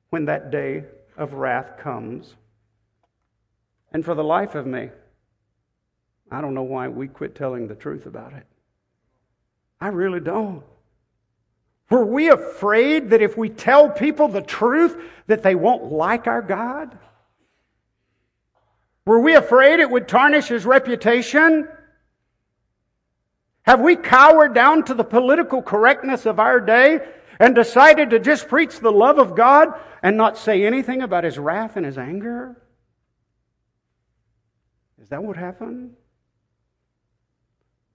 when 0.10 0.26
that 0.26 0.50
day 0.50 0.86
of 1.18 1.34
wrath 1.34 1.78
comes. 1.78 2.34
And 3.92 4.04
for 4.04 4.16
the 4.16 4.24
life 4.24 4.56
of 4.56 4.66
me, 4.66 4.90
I 6.32 6.42
don't 6.42 6.56
know 6.56 6.64
why 6.64 6.88
we 6.88 7.08
quit 7.08 7.36
telling 7.36 7.68
the 7.68 7.76
truth 7.76 8.08
about 8.08 8.34
it. 8.34 8.48
I 9.80 9.90
really 9.90 10.20
don't. 10.20 10.64
Were 11.92 12.06
we 12.06 12.30
afraid 12.30 13.12
that 13.12 13.22
if 13.22 13.38
we 13.38 13.50
tell 13.50 13.92
people 13.92 14.28
the 14.28 14.42
truth 14.42 15.00
that 15.28 15.44
they 15.44 15.54
won't 15.54 15.92
like 15.92 16.26
our 16.26 16.42
God? 16.42 16.98
Were 19.06 19.20
we 19.20 19.36
afraid 19.36 19.80
it 19.80 19.92
would 19.92 20.08
tarnish 20.08 20.48
his 20.48 20.66
reputation? 20.66 21.68
Have 23.66 23.82
we 23.82 23.96
cowered 23.96 24.54
down 24.54 24.86
to 24.86 24.94
the 24.94 25.04
political 25.04 25.62
correctness 25.62 26.28
of 26.28 26.40
our 26.40 26.60
day 26.60 27.00
and 27.40 27.56
decided 27.56 28.12
to 28.12 28.20
just 28.20 28.48
preach 28.48 28.80
the 28.80 28.92
love 28.92 29.18
of 29.18 29.36
God 29.36 29.70
and 30.04 30.16
not 30.16 30.38
say 30.38 30.64
anything 30.64 31.02
about 31.02 31.24
his 31.24 31.40
wrath 31.40 31.76
and 31.76 31.86
his 31.86 31.98
anger? 31.98 32.62
Is 35.02 35.10
that 35.10 35.24
what 35.24 35.36
happened? 35.36 35.96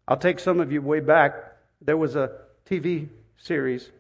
I'll 0.08 0.16
take 0.16 0.40
some 0.40 0.58
of 0.58 0.72
you 0.72 0.82
way 0.82 0.98
back. 0.98 1.34
There 1.80 1.96
was 1.96 2.16
a 2.16 2.32
TV 2.68 3.08
series 3.36 3.90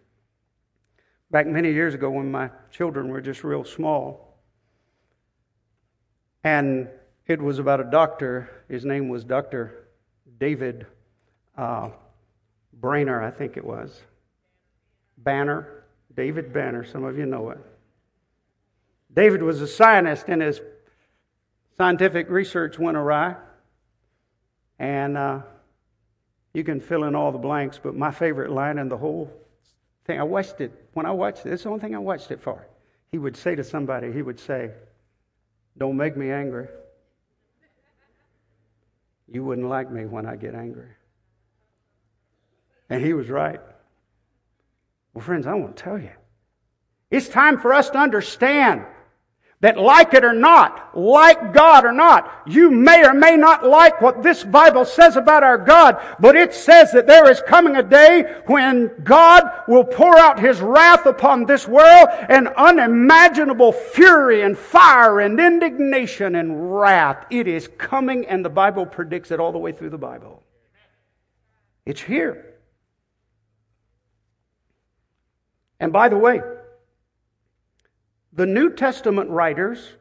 back 1.30 1.46
many 1.46 1.72
years 1.72 1.94
ago 1.94 2.10
when 2.10 2.32
my 2.32 2.50
children 2.72 3.10
were 3.10 3.20
just 3.20 3.44
real 3.44 3.64
small. 3.64 4.40
And 6.42 6.88
it 7.28 7.40
was 7.40 7.60
about 7.60 7.78
a 7.78 7.84
doctor. 7.84 8.64
His 8.68 8.84
name 8.84 9.08
was 9.08 9.22
Dr. 9.22 9.86
David 10.38 10.86
uh, 11.56 11.90
Brainer, 12.80 13.22
I 13.22 13.30
think 13.30 13.56
it 13.56 13.64
was. 13.64 14.02
Banner, 15.18 15.84
David 16.14 16.52
Banner, 16.52 16.84
some 16.84 17.04
of 17.04 17.18
you 17.18 17.26
know 17.26 17.50
it. 17.50 17.58
David 19.12 19.42
was 19.42 19.60
a 19.60 19.66
scientist, 19.66 20.26
and 20.28 20.40
his 20.40 20.60
scientific 21.76 22.30
research 22.30 22.78
went 22.78 22.96
awry. 22.96 23.36
And 24.78 25.16
uh, 25.16 25.40
you 26.54 26.64
can 26.64 26.80
fill 26.80 27.04
in 27.04 27.14
all 27.14 27.32
the 27.32 27.38
blanks, 27.38 27.78
but 27.82 27.94
my 27.94 28.10
favorite 28.10 28.50
line 28.50 28.78
in 28.78 28.88
the 28.88 28.96
whole 28.96 29.30
thing, 30.04 30.18
I 30.18 30.22
watched 30.22 30.60
it, 30.60 30.72
when 30.94 31.06
I 31.06 31.10
watched 31.10 31.46
it, 31.46 31.52
it's 31.52 31.64
the 31.64 31.68
only 31.68 31.80
thing 31.80 31.94
I 31.94 31.98
watched 31.98 32.30
it 32.30 32.40
for. 32.40 32.66
He 33.10 33.18
would 33.18 33.36
say 33.36 33.54
to 33.54 33.64
somebody, 33.64 34.12
he 34.12 34.22
would 34.22 34.38
say, 34.38 34.70
Don't 35.76 35.96
make 35.96 36.16
me 36.16 36.30
angry. 36.30 36.68
You 39.32 39.44
wouldn't 39.44 39.68
like 39.68 39.90
me 39.90 40.06
when 40.06 40.26
I 40.26 40.36
get 40.36 40.54
angry. 40.54 40.88
And 42.90 43.04
he 43.04 43.14
was 43.14 43.30
right. 43.30 43.60
Well, 45.14 45.24
friends, 45.24 45.46
I 45.46 45.54
want 45.54 45.76
to 45.76 45.82
tell 45.82 45.98
you. 45.98 46.10
It's 47.10 47.28
time 47.28 47.58
for 47.58 47.72
us 47.72 47.90
to 47.90 47.98
understand 47.98 48.84
that 49.60 49.76
like 49.76 50.14
it 50.14 50.24
or 50.24 50.32
not, 50.32 50.96
like 50.96 51.52
God 51.52 51.84
or 51.84 51.92
not, 51.92 52.44
you 52.46 52.70
may 52.70 53.04
or 53.06 53.12
may 53.12 53.36
not 53.36 53.64
like 53.64 54.00
what 54.00 54.22
this 54.22 54.42
Bible 54.42 54.86
says 54.86 55.16
about 55.16 55.42
our 55.42 55.58
God, 55.58 56.00
but 56.18 56.34
it 56.34 56.54
says 56.54 56.92
that 56.92 57.06
there 57.06 57.30
is 57.30 57.42
coming 57.46 57.76
a 57.76 57.82
day 57.82 58.40
when 58.46 58.90
God 59.04 59.44
will 59.68 59.84
pour 59.84 60.18
out 60.18 60.40
His 60.40 60.60
wrath 60.60 61.04
upon 61.04 61.44
this 61.44 61.68
world 61.68 62.08
and 62.28 62.48
unimaginable 62.48 63.72
fury 63.72 64.42
and 64.42 64.56
fire 64.56 65.20
and 65.20 65.38
indignation 65.38 66.36
and 66.36 66.72
wrath. 66.72 67.26
It 67.28 67.46
is 67.46 67.68
coming 67.76 68.26
and 68.26 68.42
the 68.42 68.50
Bible 68.50 68.86
predicts 68.86 69.30
it 69.30 69.40
all 69.40 69.52
the 69.52 69.58
way 69.58 69.72
through 69.72 69.90
the 69.90 69.98
Bible. 69.98 70.42
It's 71.84 72.00
here. 72.00 72.49
And 75.80 75.92
by 75.92 76.10
the 76.10 76.18
way, 76.18 76.42
the 78.32 78.46
New 78.46 78.74
Testament 78.74 79.30
writers 79.30 79.94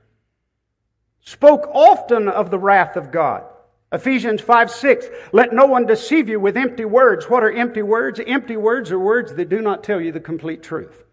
spoke 1.22 1.68
often 1.74 2.28
of 2.28 2.52
the 2.52 2.60
wrath 2.60 2.98
of 2.98 3.12
God. 3.12 3.46
Ephesians 3.92 4.42
5 4.42 4.70
6, 4.70 5.08
let 5.32 5.52
no 5.52 5.66
one 5.66 5.88
deceive 5.88 6.30
you 6.30 6.40
with 6.40 6.58
empty 6.58 6.86
words. 6.86 7.28
What 7.28 7.44
are 7.44 7.52
empty 7.52 7.82
words? 7.82 8.20
Empty 8.24 8.56
words 8.56 8.92
are 8.92 9.00
words 9.00 9.34
that 9.34 9.50
do 9.50 9.62
not 9.62 9.84
tell 9.84 10.00
you 10.00 10.12
the 10.12 10.20
complete 10.20 10.62
truth. 10.62 11.06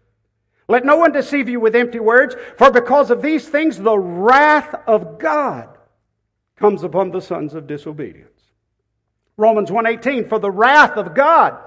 Let 0.67 0.85
no 0.85 0.97
one 0.97 1.13
deceive 1.13 1.49
you 1.49 1.59
with 1.59 1.75
empty 1.75 1.99
words, 1.99 2.35
for 2.57 2.69
because 2.69 3.09
of 3.09 3.21
these 3.21 3.47
things 3.47 3.79
the 3.79 3.97
wrath 3.97 4.75
of 4.85 5.17
God 5.17 5.69
comes 6.57 6.83
upon 6.83 7.11
the 7.11 7.21
sons 7.21 7.53
of 7.53 7.67
disobedience. 7.67 8.41
Romans 9.37 9.71
1:18 9.71 10.27
for 10.27 10.39
the 10.39 10.51
wrath 10.51 10.97
of 10.97 11.13
God 11.15 11.57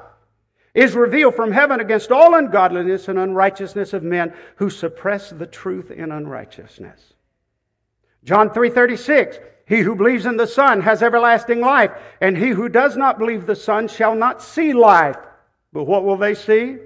is 0.75 0.95
revealed 0.95 1.35
from 1.35 1.53
heaven 1.53 1.81
against 1.81 2.13
all 2.13 2.35
ungodliness 2.35 3.09
and 3.09 3.19
unrighteousness 3.19 3.93
of 3.93 4.03
men 4.03 4.33
who 4.57 4.71
suppress 4.71 5.31
the 5.31 5.47
truth 5.47 5.91
in 5.91 6.13
unrighteousness. 6.13 7.15
John 8.25 8.51
3:36 8.51 9.39
He 9.67 9.81
who 9.81 9.95
believes 9.95 10.27
in 10.27 10.37
the 10.37 10.47
Son 10.47 10.83
has 10.83 11.03
everlasting 11.03 11.61
life 11.61 11.93
and 12.21 12.37
he 12.37 12.51
who 12.51 12.69
does 12.69 12.97
not 12.97 13.19
believe 13.19 13.47
the 13.47 13.57
Son 13.57 13.89
shall 13.89 14.15
not 14.15 14.43
see 14.43 14.73
life 14.73 15.17
but 15.73 15.85
what 15.85 16.05
will 16.05 16.17
they 16.17 16.35
see? 16.35 16.79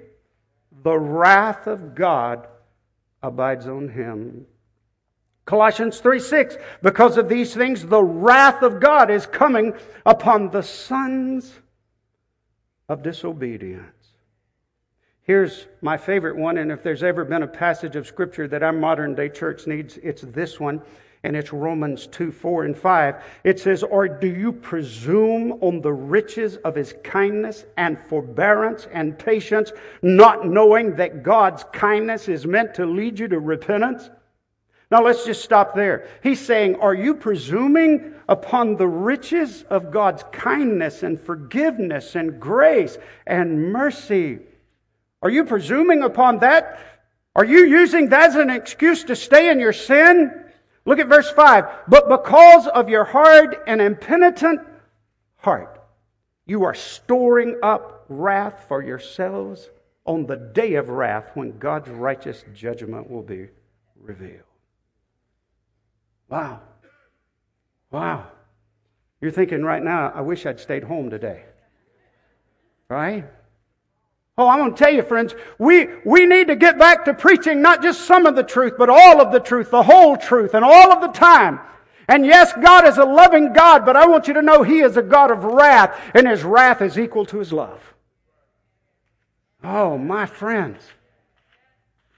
The 0.83 0.99
wrath 0.99 1.67
of 1.67 1.95
God 1.95 2.47
abides 3.23 3.67
on 3.67 3.89
him. 3.89 4.47
Colossians 5.47 6.01
3 6.01 6.21
6, 6.21 6.57
because 6.83 7.17
of 7.17 7.29
these 7.29 7.55
things, 7.55 7.87
the 7.87 8.03
wrath 8.03 8.63
of 8.63 8.81
God 8.81 9.11
is 9.11 9.27
coming 9.27 9.75
upon 10.07 10.51
the 10.51 10.63
sons 10.63 11.53
of 12.89 13.03
disobedience. 13.03 14.15
Here's 15.23 15.67
my 15.81 15.97
favorite 15.97 16.37
one, 16.37 16.59
and 16.59 16.71
if 16.71 16.83
there's 16.83 17.03
ever 17.03 17.25
been 17.25 17.43
a 17.43 17.49
passage 17.49 17.97
of 17.97 18.07
Scripture 18.07 18.47
that 18.49 18.63
our 18.63 18.73
modern 18.73 19.15
day 19.15 19.31
church 19.31 19.67
needs, 19.67 19.99
it's 20.03 20.21
this 20.21 20.61
one, 20.61 20.83
and 21.23 21.35
it's 21.35 21.51
Romans 21.51 22.07
2 22.09 22.31
4 22.31 22.65
and 22.65 22.77
5. 22.77 23.25
It 23.45 23.59
says, 23.59 23.83
Or 23.83 24.07
do 24.07 24.27
you 24.27 24.53
presume 24.53 25.53
on 25.63 25.81
the 25.81 25.95
riches 25.95 26.57
of 26.59 26.75
his 26.75 26.95
kindness 27.03 27.65
and 27.79 27.99
forbearance 27.99 28.87
and 28.93 29.19
patience, 29.19 29.73
not 30.03 30.47
knowing 30.47 30.95
that 30.97 31.23
God's 31.23 31.65
kindness 31.73 32.29
is 32.29 32.47
meant 32.47 32.75
to 32.75 32.85
lead 32.85 33.19
you 33.19 33.27
to 33.29 33.41
repentance? 33.41 34.11
Now 34.91 35.03
let's 35.03 35.25
just 35.25 35.43
stop 35.43 35.75
there. 35.75 36.09
He's 36.23 36.41
saying, 36.41 36.77
Are 36.77 36.95
you 36.95 37.15
presuming 37.15 38.15
upon 38.29 38.77
the 38.77 38.87
riches 38.87 39.65
of 39.71 39.91
God's 39.91 40.25
kindness 40.33 41.03
and 41.03 41.21
forgiveness 41.21 42.15
and 42.15 42.39
grace 42.41 42.99
and 43.27 43.73
mercy? 43.73 44.41
Are 45.23 45.31
you 45.31 45.45
presuming 45.45 46.03
upon 46.03 46.41
that? 46.41 46.79
Are 47.35 47.45
you 47.45 47.65
using 47.65 48.11
that 48.11 48.31
as 48.31 48.37
an 48.37 48.51
excuse 48.51 49.05
to 49.05 49.17
stay 49.17 49.51
in 49.51 49.59
your 49.59 49.73
sin? 49.73 50.45
Look 50.85 50.99
at 50.99 51.09
verse 51.09 51.31
5. 51.31 51.65
But 51.89 52.09
because 52.09 52.67
of 52.69 52.89
your 52.89 53.05
hard 53.05 53.57
and 53.67 53.81
impenitent 53.81 54.61
heart, 55.37 55.83
you 56.47 56.65
are 56.65 56.75
storing 56.75 57.59
up 57.63 58.05
wrath 58.09 58.67
for 58.69 58.83
yourselves 58.83 59.71
on 60.05 60.27
the 60.27 60.37
day 60.37 60.75
of 60.75 60.91
wrath 60.91 61.31
when 61.35 61.59
God's 61.59 61.89
righteous 61.89 62.45
judgment 62.55 63.11
will 63.11 63.23
be 63.23 63.49
revealed. 63.99 64.43
Wow. 66.29 66.61
Wow. 67.91 68.27
You're 69.21 69.31
thinking 69.31 69.63
right 69.63 69.83
now, 69.83 70.13
I 70.15 70.21
wish 70.21 70.47
I'd 70.47 70.61
stayed 70.61 70.85
home 70.85 71.11
today. 71.11 71.45
Right? 72.89 73.25
Oh, 74.37 74.49
I'm 74.49 74.59
going 74.59 74.75
to 74.75 74.77
tell 74.77 74.93
you, 74.93 75.03
friends, 75.03 75.35
we, 75.59 75.89
we 76.05 76.27
need 76.27 76.49
to 76.49 76.57
get 76.57 76.79
back 76.79 77.05
to 77.05 77.15
preaching 77.15 77.63
not 77.63 77.83
just 77.83 78.03
some 78.03 78.27
of 78.27 78.35
the 78.35 78.43
truth, 78.43 78.75
but 78.77 78.91
all 78.91 79.21
of 79.21 79.33
the 79.33 79.39
truth, 79.39 79.71
the 79.71 79.85
whole 79.85 80.17
truth, 80.17 80.55
and 80.55 80.65
all 80.65 80.93
of 80.93 81.01
the 81.01 81.19
time. 81.19 81.61
And 82.09 82.27
yes, 82.27 82.53
God 82.53 82.87
is 82.87 82.99
a 82.99 83.05
loving 83.05 83.53
God, 83.53 83.87
but 83.87 83.97
I 83.97 84.07
want 84.07 84.27
you 84.27 84.35
to 84.35 84.43
know 84.43 84.63
He 84.63 84.81
is 84.81 84.97
a 84.97 85.03
God 85.03 85.31
of 85.31 85.45
wrath, 85.45 85.99
and 86.15 86.29
His 86.29 86.43
wrath 86.43 86.83
is 86.83 86.99
equal 86.99 87.25
to 87.27 87.39
His 87.39 87.53
love. 87.53 87.81
Oh, 89.63 89.97
my 89.97 90.27
friends, 90.27 90.83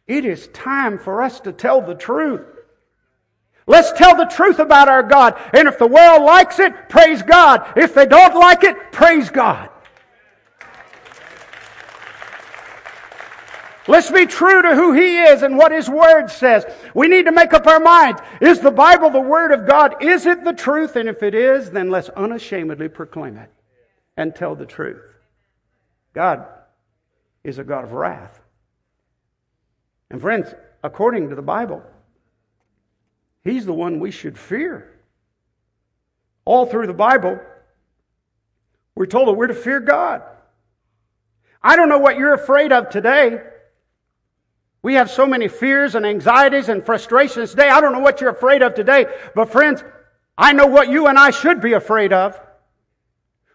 it 0.06 0.24
is 0.24 0.48
time 0.48 0.98
for 0.98 1.22
us 1.22 1.38
to 1.40 1.52
tell 1.52 1.80
the 1.82 1.94
truth. 1.94 2.55
Let's 3.66 3.92
tell 3.92 4.16
the 4.16 4.26
truth 4.26 4.60
about 4.60 4.88
our 4.88 5.02
God. 5.02 5.40
And 5.52 5.66
if 5.66 5.78
the 5.78 5.86
world 5.86 6.22
likes 6.22 6.58
it, 6.60 6.88
praise 6.88 7.22
God. 7.22 7.72
If 7.76 7.94
they 7.94 8.06
don't 8.06 8.34
like 8.34 8.62
it, 8.62 8.92
praise 8.92 9.28
God. 9.28 9.70
Let's 13.88 14.10
be 14.10 14.26
true 14.26 14.62
to 14.62 14.74
who 14.74 14.92
He 14.92 15.18
is 15.18 15.42
and 15.42 15.56
what 15.56 15.72
His 15.72 15.88
Word 15.88 16.28
says. 16.28 16.64
We 16.94 17.08
need 17.08 17.26
to 17.26 17.32
make 17.32 17.52
up 17.52 17.66
our 17.66 17.80
minds. 17.80 18.20
Is 18.40 18.60
the 18.60 18.70
Bible 18.70 19.10
the 19.10 19.20
Word 19.20 19.52
of 19.52 19.66
God? 19.66 20.02
Is 20.02 20.26
it 20.26 20.44
the 20.44 20.52
truth? 20.52 20.96
And 20.96 21.08
if 21.08 21.22
it 21.22 21.34
is, 21.34 21.70
then 21.70 21.90
let's 21.90 22.08
unashamedly 22.10 22.88
proclaim 22.88 23.36
it 23.36 23.50
and 24.16 24.34
tell 24.34 24.54
the 24.54 24.66
truth. 24.66 25.02
God 26.14 26.46
is 27.44 27.58
a 27.58 27.64
God 27.64 27.84
of 27.84 27.92
wrath. 27.92 28.40
And 30.10 30.20
friends, 30.20 30.52
according 30.82 31.28
to 31.28 31.34
the 31.34 31.42
Bible, 31.42 31.82
He's 33.46 33.64
the 33.64 33.72
one 33.72 34.00
we 34.00 34.10
should 34.10 34.36
fear. 34.36 34.92
All 36.44 36.66
through 36.66 36.88
the 36.88 36.94
Bible, 36.94 37.38
we're 38.94 39.06
told 39.06 39.28
that 39.28 39.34
we're 39.34 39.46
to 39.46 39.54
fear 39.54 39.80
God. 39.80 40.22
I 41.62 41.76
don't 41.76 41.88
know 41.88 41.98
what 41.98 42.18
you're 42.18 42.34
afraid 42.34 42.72
of 42.72 42.90
today. 42.90 43.42
We 44.82 44.94
have 44.94 45.10
so 45.10 45.26
many 45.26 45.48
fears 45.48 45.94
and 45.94 46.04
anxieties 46.04 46.68
and 46.68 46.84
frustrations 46.84 47.50
today. 47.50 47.68
I 47.68 47.80
don't 47.80 47.92
know 47.92 48.00
what 48.00 48.20
you're 48.20 48.30
afraid 48.30 48.62
of 48.62 48.74
today. 48.74 49.06
But 49.34 49.50
friends, 49.50 49.82
I 50.36 50.52
know 50.52 50.66
what 50.66 50.88
you 50.88 51.06
and 51.06 51.18
I 51.18 51.30
should 51.30 51.60
be 51.60 51.72
afraid 51.72 52.12
of. 52.12 52.40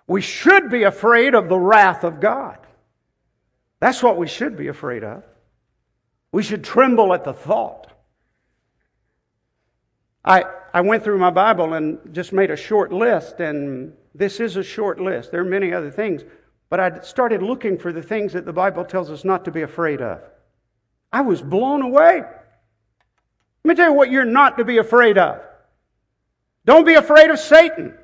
We 0.07 0.21
should 0.21 0.69
be 0.69 0.83
afraid 0.83 1.35
of 1.35 1.47
the 1.47 1.59
wrath 1.59 2.03
of 2.03 2.19
God. 2.19 2.57
That's 3.79 4.03
what 4.03 4.17
we 4.17 4.27
should 4.27 4.57
be 4.57 4.67
afraid 4.67 5.03
of. 5.03 5.23
We 6.31 6.43
should 6.43 6.63
tremble 6.63 7.13
at 7.13 7.23
the 7.23 7.33
thought. 7.33 7.90
I, 10.23 10.43
I 10.73 10.81
went 10.81 11.03
through 11.03 11.17
my 11.17 11.31
Bible 11.31 11.73
and 11.73 11.99
just 12.13 12.31
made 12.31 12.51
a 12.51 12.55
short 12.55 12.91
list, 12.93 13.39
and 13.39 13.93
this 14.13 14.39
is 14.39 14.55
a 14.55 14.63
short 14.63 14.99
list. 14.99 15.31
There 15.31 15.41
are 15.41 15.45
many 15.45 15.73
other 15.73 15.89
things, 15.89 16.21
but 16.69 16.79
I 16.79 17.01
started 17.01 17.41
looking 17.41 17.77
for 17.77 17.91
the 17.91 18.03
things 18.03 18.33
that 18.33 18.45
the 18.45 18.53
Bible 18.53 18.85
tells 18.85 19.09
us 19.09 19.25
not 19.25 19.45
to 19.45 19.51
be 19.51 19.63
afraid 19.63 20.01
of. 20.01 20.21
I 21.11 21.21
was 21.21 21.41
blown 21.41 21.81
away. 21.81 22.21
Let 23.63 23.69
me 23.69 23.75
tell 23.75 23.89
you 23.89 23.93
what 23.93 24.11
you're 24.11 24.25
not 24.25 24.57
to 24.57 24.65
be 24.65 24.77
afraid 24.77 25.17
of. 25.17 25.41
Don't 26.65 26.85
be 26.85 26.93
afraid 26.93 27.31
of 27.31 27.39
Satan. 27.39 27.95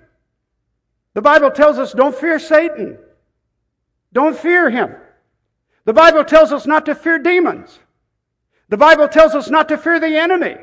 The 1.14 1.22
Bible 1.22 1.52
tells 1.52 1.78
us 1.78 1.94
don't 1.94 2.16
fear 2.16 2.40
Satan. 2.40 2.98
Don't 4.12 4.38
fear 4.38 4.70
him. 4.70 4.96
The 5.86 5.94
Bible 5.94 6.24
tells 6.24 6.52
us 6.52 6.66
not 6.66 6.86
to 6.88 6.96
fear 6.96 7.20
demons. 7.20 7.80
The 8.70 8.78
Bible 8.78 9.08
tells 9.08 9.36
us 9.36 9.50
not 9.50 9.70
to 9.70 9.78
fear 9.78 10.00
the 10.00 10.18
enemy 10.18 10.58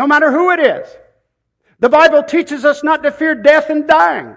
no 0.00 0.06
matter 0.06 0.32
who 0.32 0.50
it 0.50 0.60
is. 0.60 0.88
The 1.78 1.90
Bible 1.90 2.22
teaches 2.22 2.64
us 2.64 2.82
not 2.82 3.02
to 3.02 3.12
fear 3.12 3.34
death 3.34 3.68
and 3.68 3.86
dying. 3.86 4.34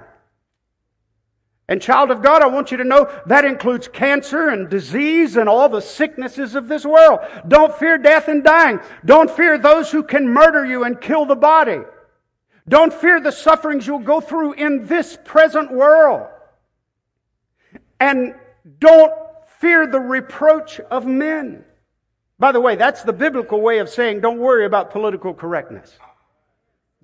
And 1.69 1.81
child 1.81 2.11
of 2.11 2.21
God, 2.21 2.41
I 2.41 2.47
want 2.47 2.69
you 2.69 2.75
to 2.75 2.83
know 2.83 3.09
that 3.27 3.45
includes 3.45 3.87
cancer 3.87 4.49
and 4.49 4.69
disease 4.69 5.37
and 5.37 5.47
all 5.47 5.69
the 5.69 5.79
sicknesses 5.79 6.55
of 6.55 6.67
this 6.67 6.85
world. 6.85 7.21
Don't 7.47 7.73
fear 7.73 7.97
death 7.97 8.27
and 8.27 8.43
dying. 8.43 8.81
Don't 9.05 9.31
fear 9.31 9.57
those 9.57 9.89
who 9.89 10.03
can 10.03 10.27
murder 10.27 10.65
you 10.65 10.83
and 10.83 10.99
kill 10.99 11.25
the 11.25 11.33
body. 11.33 11.79
Don't 12.67 12.93
fear 12.93 13.21
the 13.21 13.31
sufferings 13.31 13.87
you'll 13.87 13.99
go 13.99 14.19
through 14.19 14.55
in 14.55 14.85
this 14.87 15.17
present 15.23 15.71
world. 15.71 16.27
And 18.01 18.35
don't 18.79 19.13
fear 19.61 19.87
the 19.87 20.01
reproach 20.01 20.81
of 20.81 21.05
men. 21.05 21.63
By 22.43 22.51
the 22.51 22.59
way, 22.59 22.75
that's 22.75 23.03
the 23.03 23.13
biblical 23.13 23.61
way 23.61 23.79
of 23.79 23.87
saying 23.87 24.19
don't 24.19 24.37
worry 24.37 24.65
about 24.65 24.91
political 24.91 25.33
correctness. 25.33 25.97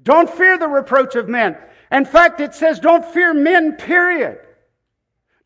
Don't 0.04 0.30
fear 0.30 0.58
the 0.58 0.68
reproach 0.68 1.16
of 1.16 1.30
men. 1.30 1.56
In 1.90 2.04
fact, 2.04 2.42
it 2.42 2.54
says 2.54 2.78
don't 2.78 3.06
fear 3.06 3.34
men, 3.34 3.78
period. 3.78 4.40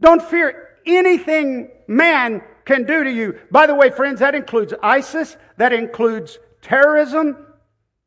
Don't 0.02 0.24
fear 0.24 0.80
anything 0.88 1.70
man 1.86 2.42
can 2.66 2.86
do 2.86 3.04
to 3.04 3.12
you. 3.12 3.38
By 3.52 3.68
the 3.68 3.76
way, 3.76 3.92
friends, 3.92 4.22
that 4.22 4.34
includes 4.34 4.74
ISIS, 4.82 5.38
that 5.58 5.74
includes 5.74 6.40
terrorism, 6.64 7.38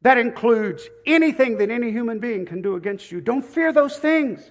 that 0.03 0.19
includes 0.19 0.89
anything 1.07 1.59
that 1.59 1.71
any 1.71 1.93
human 1.93 2.19
being 2.19 2.47
can 2.47 2.63
do 2.63 2.75
against 2.75 3.13
you. 3.13 3.21
Don't 3.21 3.45
fear 3.45 3.73
those 3.73 3.97
things. 3.97 4.51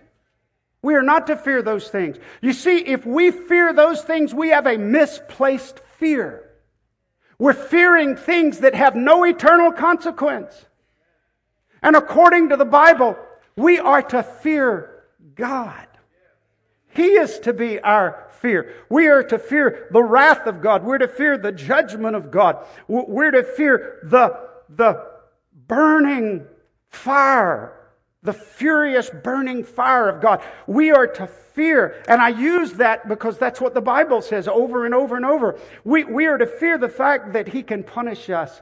We 0.81 0.95
are 0.95 1.03
not 1.03 1.27
to 1.27 1.35
fear 1.35 1.61
those 1.61 1.89
things. 1.89 2.15
You 2.41 2.53
see, 2.53 2.77
if 2.77 3.05
we 3.05 3.31
fear 3.31 3.73
those 3.73 4.03
things, 4.03 4.33
we 4.33 4.51
have 4.51 4.67
a 4.67 4.77
misplaced 4.77 5.81
fear. 5.99 6.44
We're 7.37 7.53
fearing 7.53 8.15
things 8.15 8.59
that 8.59 8.75
have 8.75 8.95
no 8.95 9.23
eternal 9.25 9.71
consequence. 9.71 10.65
And 11.81 11.95
according 11.95 12.49
to 12.49 12.57
the 12.57 12.65
Bible, 12.65 13.17
we 13.55 13.79
are 13.79 14.01
to 14.01 14.23
fear 14.23 15.03
God. 15.35 15.87
He 16.89 17.07
is 17.07 17.39
to 17.39 17.53
be 17.53 17.79
our 17.81 18.27
fear. 18.39 18.73
We 18.89 19.07
are 19.07 19.23
to 19.23 19.37
fear 19.37 19.87
the 19.91 20.03
wrath 20.03 20.47
of 20.47 20.61
God. 20.61 20.83
We're 20.83 20.97
to 20.97 21.07
fear 21.07 21.37
the 21.37 21.51
judgment 21.51 22.15
of 22.15 22.31
God. 22.31 22.65
We're 22.87 23.31
to 23.31 23.43
fear 23.43 23.99
the, 24.03 24.39
the 24.69 25.05
burning 25.67 26.45
fire, 26.89 27.73
the 28.25 28.33
furious 28.33 29.09
burning 29.09 29.63
fire 29.63 30.09
of 30.09 30.21
God. 30.21 30.43
We 30.67 30.91
are 30.91 31.07
to 31.07 31.27
fear. 31.27 32.03
And 32.07 32.21
I 32.21 32.29
use 32.29 32.73
that 32.73 33.07
because 33.07 33.37
that's 33.37 33.61
what 33.61 33.73
the 33.73 33.81
Bible 33.81 34.21
says 34.21 34.47
over 34.47 34.85
and 34.85 34.93
over 34.93 35.15
and 35.15 35.25
over. 35.25 35.59
We, 35.83 36.03
we 36.03 36.25
are 36.25 36.37
to 36.37 36.47
fear 36.47 36.77
the 36.77 36.89
fact 36.89 37.33
that 37.33 37.47
He 37.47 37.63
can 37.63 37.83
punish 37.83 38.29
us 38.29 38.61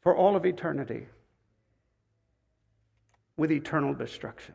for 0.00 0.16
all 0.16 0.36
of 0.36 0.46
eternity 0.46 1.06
with 3.36 3.50
eternal 3.50 3.94
destruction. 3.94 4.54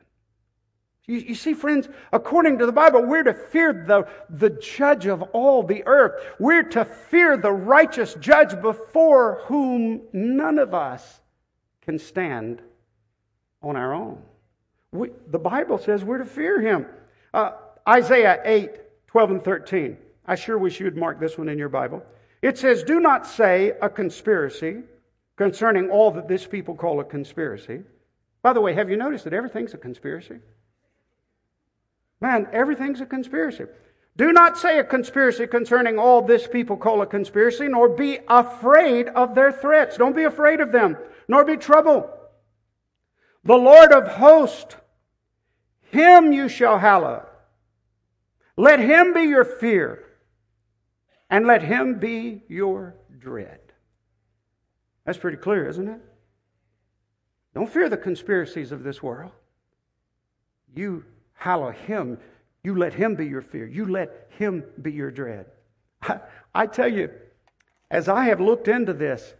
You, 1.05 1.17
you, 1.17 1.35
see, 1.35 1.55
friends, 1.55 1.89
according 2.13 2.59
to 2.59 2.67
the 2.67 2.71
Bible, 2.71 3.03
we're 3.03 3.23
to 3.23 3.33
fear 3.33 3.73
the, 3.73 4.07
the 4.29 4.51
judge 4.51 5.07
of 5.07 5.23
all 5.33 5.63
the 5.63 5.83
earth. 5.87 6.23
We're 6.39 6.63
to 6.63 6.85
fear 6.85 7.35
the 7.35 7.51
righteous 7.51 8.13
judge 8.19 8.61
before 8.61 9.41
whom 9.45 10.01
none 10.13 10.59
of 10.59 10.75
us 10.75 11.19
can 11.81 11.97
stand 11.97 12.61
on 13.61 13.75
our 13.75 13.93
own. 13.93 14.21
We, 14.91 15.09
the 15.27 15.39
Bible 15.39 15.77
says 15.77 16.03
we're 16.03 16.17
to 16.17 16.25
fear 16.25 16.59
him. 16.61 16.85
Uh, 17.33 17.51
Isaiah 17.87 18.41
8, 18.43 18.71
12 19.07 19.31
and 19.31 19.43
13. 19.43 19.97
I 20.25 20.35
sure 20.35 20.57
wish 20.57 20.79
you 20.79 20.85
would 20.85 20.97
mark 20.97 21.19
this 21.19 21.37
one 21.37 21.49
in 21.49 21.57
your 21.57 21.69
Bible. 21.69 22.03
It 22.41 22.57
says, 22.57 22.83
Do 22.83 22.99
not 22.99 23.25
say 23.25 23.73
a 23.81 23.89
conspiracy 23.89 24.83
concerning 25.35 25.89
all 25.89 26.11
that 26.11 26.27
this 26.27 26.45
people 26.45 26.75
call 26.75 26.99
a 26.99 27.03
conspiracy. 27.03 27.81
By 28.41 28.53
the 28.53 28.61
way, 28.61 28.73
have 28.73 28.89
you 28.89 28.97
noticed 28.97 29.25
that 29.25 29.33
everything's 29.33 29.73
a 29.73 29.77
conspiracy? 29.77 30.39
Man, 32.21 32.47
everything's 32.51 33.01
a 33.01 33.05
conspiracy. 33.05 33.65
Do 34.17 34.33
not 34.33 34.57
say 34.57 34.79
a 34.79 34.83
conspiracy 34.83 35.47
concerning 35.47 35.97
all 35.97 36.21
this 36.21 36.45
people 36.47 36.75
call 36.75 37.01
a 37.01 37.05
conspiracy, 37.05 37.67
nor 37.67 37.87
be 37.87 38.19
afraid 38.27 39.07
of 39.07 39.33
their 39.33 39.51
threats. 39.51 39.97
Don't 39.97 40.15
be 40.15 40.25
afraid 40.25 40.59
of 40.59 40.71
them, 40.71 40.97
nor 41.27 41.45
be 41.45 41.55
troubled. 41.55 42.03
The 43.43 43.55
Lord 43.55 43.91
of 43.91 44.07
hosts, 44.07 44.75
him 45.91 46.33
you 46.33 46.49
shall 46.49 46.77
hallow. 46.77 47.25
Let 48.57 48.79
him 48.79 49.13
be 49.13 49.21
your 49.23 49.45
fear, 49.45 50.05
and 51.29 51.47
let 51.47 51.61
him 51.61 51.99
be 51.99 52.43
your 52.47 52.95
dread. 53.17 53.59
That's 55.05 55.17
pretty 55.17 55.37
clear, 55.37 55.67
isn't 55.67 55.87
it? 55.87 56.01
Don't 57.55 57.71
fear 57.71 57.89
the 57.89 57.97
conspiracies 57.97 58.71
of 58.71 58.83
this 58.83 59.01
world. 59.01 59.31
You 60.75 61.05
hallow 61.33 61.71
him. 61.71 62.19
You 62.63 62.77
let 62.77 62.93
him 62.93 63.15
be 63.15 63.25
your 63.25 63.41
fear. 63.41 63.65
You 63.65 63.85
let 63.85 64.27
him 64.37 64.63
be 64.81 64.91
your 64.91 65.11
dread. 65.11 65.47
I, 66.01 66.19
I 66.53 66.67
tell 66.67 66.91
you, 66.91 67.09
as 67.89 68.07
I 68.07 68.25
have 68.25 68.39
looked 68.39 68.67
into 68.67 68.93
this, 68.93 69.33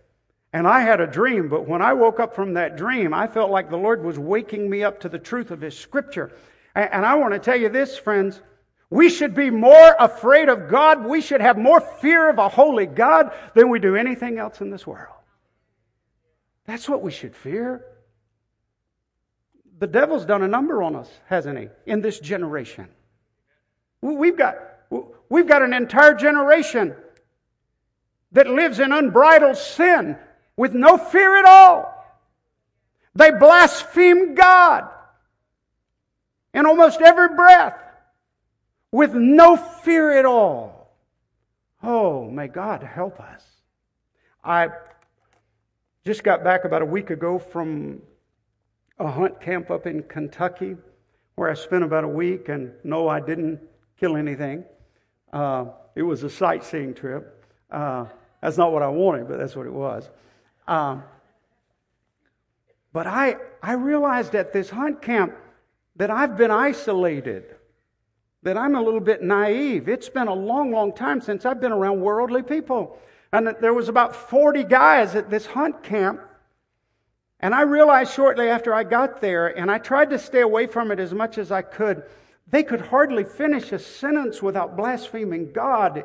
and 0.52 0.68
I 0.68 0.82
had 0.82 1.00
a 1.00 1.08
dream, 1.08 1.48
but 1.48 1.68
when 1.68 1.82
I 1.82 1.94
woke 1.94 2.20
up 2.20 2.36
from 2.36 2.56
that 2.56 2.76
dream, 2.76 3.14
I 3.14 3.28
felt 3.28 3.52
like 3.52 3.70
the 3.70 3.78
Lord 3.78 4.04
was 4.04 4.18
waking 4.18 4.70
me 4.70 4.84
up 4.84 5.00
to 5.02 5.10
the 5.10 5.20
truth 5.20 5.52
of 5.52 5.62
His 5.62 5.78
Scripture. 5.78 6.36
And, 6.74 7.06
I 7.06 7.16
want 7.16 7.34
to 7.34 7.40
tell 7.40 7.60
you 7.60 7.70
this, 7.70 7.98
friends. 7.98 8.42
We 8.90 9.10
should 9.10 9.36
be 9.36 9.52
more 9.52 9.96
afraid 10.00 10.50
of 10.50 10.68
God. 10.68 11.06
We 11.06 11.22
should 11.22 11.42
have 11.42 11.58
more 11.58 11.80
fear 11.80 12.30
of 12.30 12.40
a 12.40 12.50
holy 12.50 12.88
God 12.88 13.32
than 13.54 13.70
we 13.70 13.80
do 13.80 13.96
anything 13.96 14.40
else 14.40 14.62
in 14.62 14.72
this 14.72 14.88
world. 14.88 15.16
That's 16.66 16.90
what 16.90 17.04
we 17.04 17.12
should 17.12 17.36
fear. 17.36 17.86
The 19.78 19.88
devil's 19.88 20.26
done 20.26 20.42
a 20.42 20.48
number 20.48 20.82
on 20.82 20.96
us, 20.96 21.10
hasn't 21.28 21.60
he, 21.60 21.68
in 21.86 22.02
this 22.02 22.20
generation? 22.20 22.88
We've 24.02 24.38
got, 24.38 24.56
we've 25.30 25.48
got 25.48 25.62
an 25.62 25.74
entire 25.74 26.16
generation 26.16 26.96
that 28.32 28.48
lives 28.48 28.80
in 28.80 28.92
unbridled 28.92 29.58
sin 29.58 30.18
with 30.60 30.74
no 30.74 30.98
fear 30.98 31.38
at 31.38 31.45
all. 31.45 32.06
They 33.15 33.32
blaspheme 33.32 34.36
God 34.36 34.89
in 36.54 36.65
almost 36.65 37.00
every 37.00 37.30
breath 37.30 37.80
with 38.91 39.13
no 39.13 39.56
fear 39.56 40.19
at 40.19 40.26
all. 40.26 40.93
Oh, 41.82 42.30
may 42.30 42.48
God 42.48 42.84
help 42.84 43.22
us. 43.22 43.41
I 44.43 44.67
just 46.06 46.26
got 46.26 46.43
back 46.43 46.65
about 46.65 46.82
a 46.82 46.86
week 46.86 47.10
ago 47.10 47.39
from 47.39 48.02
a 49.00 49.10
hunt 49.10 49.39
camp 49.39 49.72
up 49.72 49.88
in 49.88 50.04
Kentucky 50.04 50.76
where 51.36 51.50
I 51.50 51.54
spent 51.54 51.86
about 51.86 52.04
a 52.04 52.10
week, 52.10 52.50
and 52.50 52.74
no, 52.84 53.08
I 53.08 53.22
didn't 53.22 53.62
kill 53.98 54.17
anything. 54.17 54.65
Uh, 55.32 55.67
it 55.95 56.04
was 56.04 56.24
a 56.24 56.30
sightseeing 56.30 56.95
trip. 56.95 57.45
Uh, 57.72 58.08
that's 58.41 58.58
not 58.58 58.74
what 58.74 58.84
I 58.84 58.89
wanted, 58.89 59.30
but 59.30 59.38
that's 59.38 59.56
what 59.56 59.65
it 59.65 59.74
was. 59.74 60.10
Um, 60.70 61.04
but 62.94 63.08
I, 63.08 63.36
I 63.62 63.74
realized 63.74 64.36
at 64.36 64.54
this 64.54 64.70
hunt 64.70 65.02
camp 65.02 65.36
that 65.96 66.10
I've 66.10 66.38
been 66.38 66.52
isolated, 66.52 67.56
that 68.44 68.58
I'm 68.58 68.76
a 68.76 68.82
little 68.82 69.00
bit 69.02 69.22
naive. 69.22 69.90
It's 69.90 70.10
been 70.10 70.28
a 70.28 70.34
long, 70.34 70.72
long 70.72 70.94
time 70.94 71.20
since 71.20 71.46
I've 71.46 71.60
been 71.60 71.72
around 71.74 72.00
worldly 72.00 72.44
people. 72.44 72.98
And 73.34 73.56
there 73.60 73.74
was 73.74 73.90
about 73.90 74.16
40 74.16 74.64
guys 74.64 75.16
at 75.16 75.30
this 75.30 75.46
hunt 75.46 75.84
camp 75.84 76.22
and 77.40 77.56
I 77.56 77.62
realized 77.62 78.14
shortly 78.14 78.50
after 78.50 78.74
I 78.74 78.84
got 78.84 79.22
there, 79.22 79.48
and 79.48 79.72
I 79.72 79.78
tried 79.78 80.10
to 80.10 80.20
stay 80.20 80.42
away 80.42 80.68
from 80.68 80.92
it 80.92 81.00
as 81.00 81.14
much 81.14 81.38
as 81.38 81.52
I 81.52 81.62
could, 81.62 82.04
they 82.48 82.64
could 82.64 82.82
hardly 82.82 83.24
finish 83.24 83.72
a 83.72 83.80
sentence 83.80 84.42
without 84.42 84.76
blaspheming 84.76 85.54
God 85.54 86.04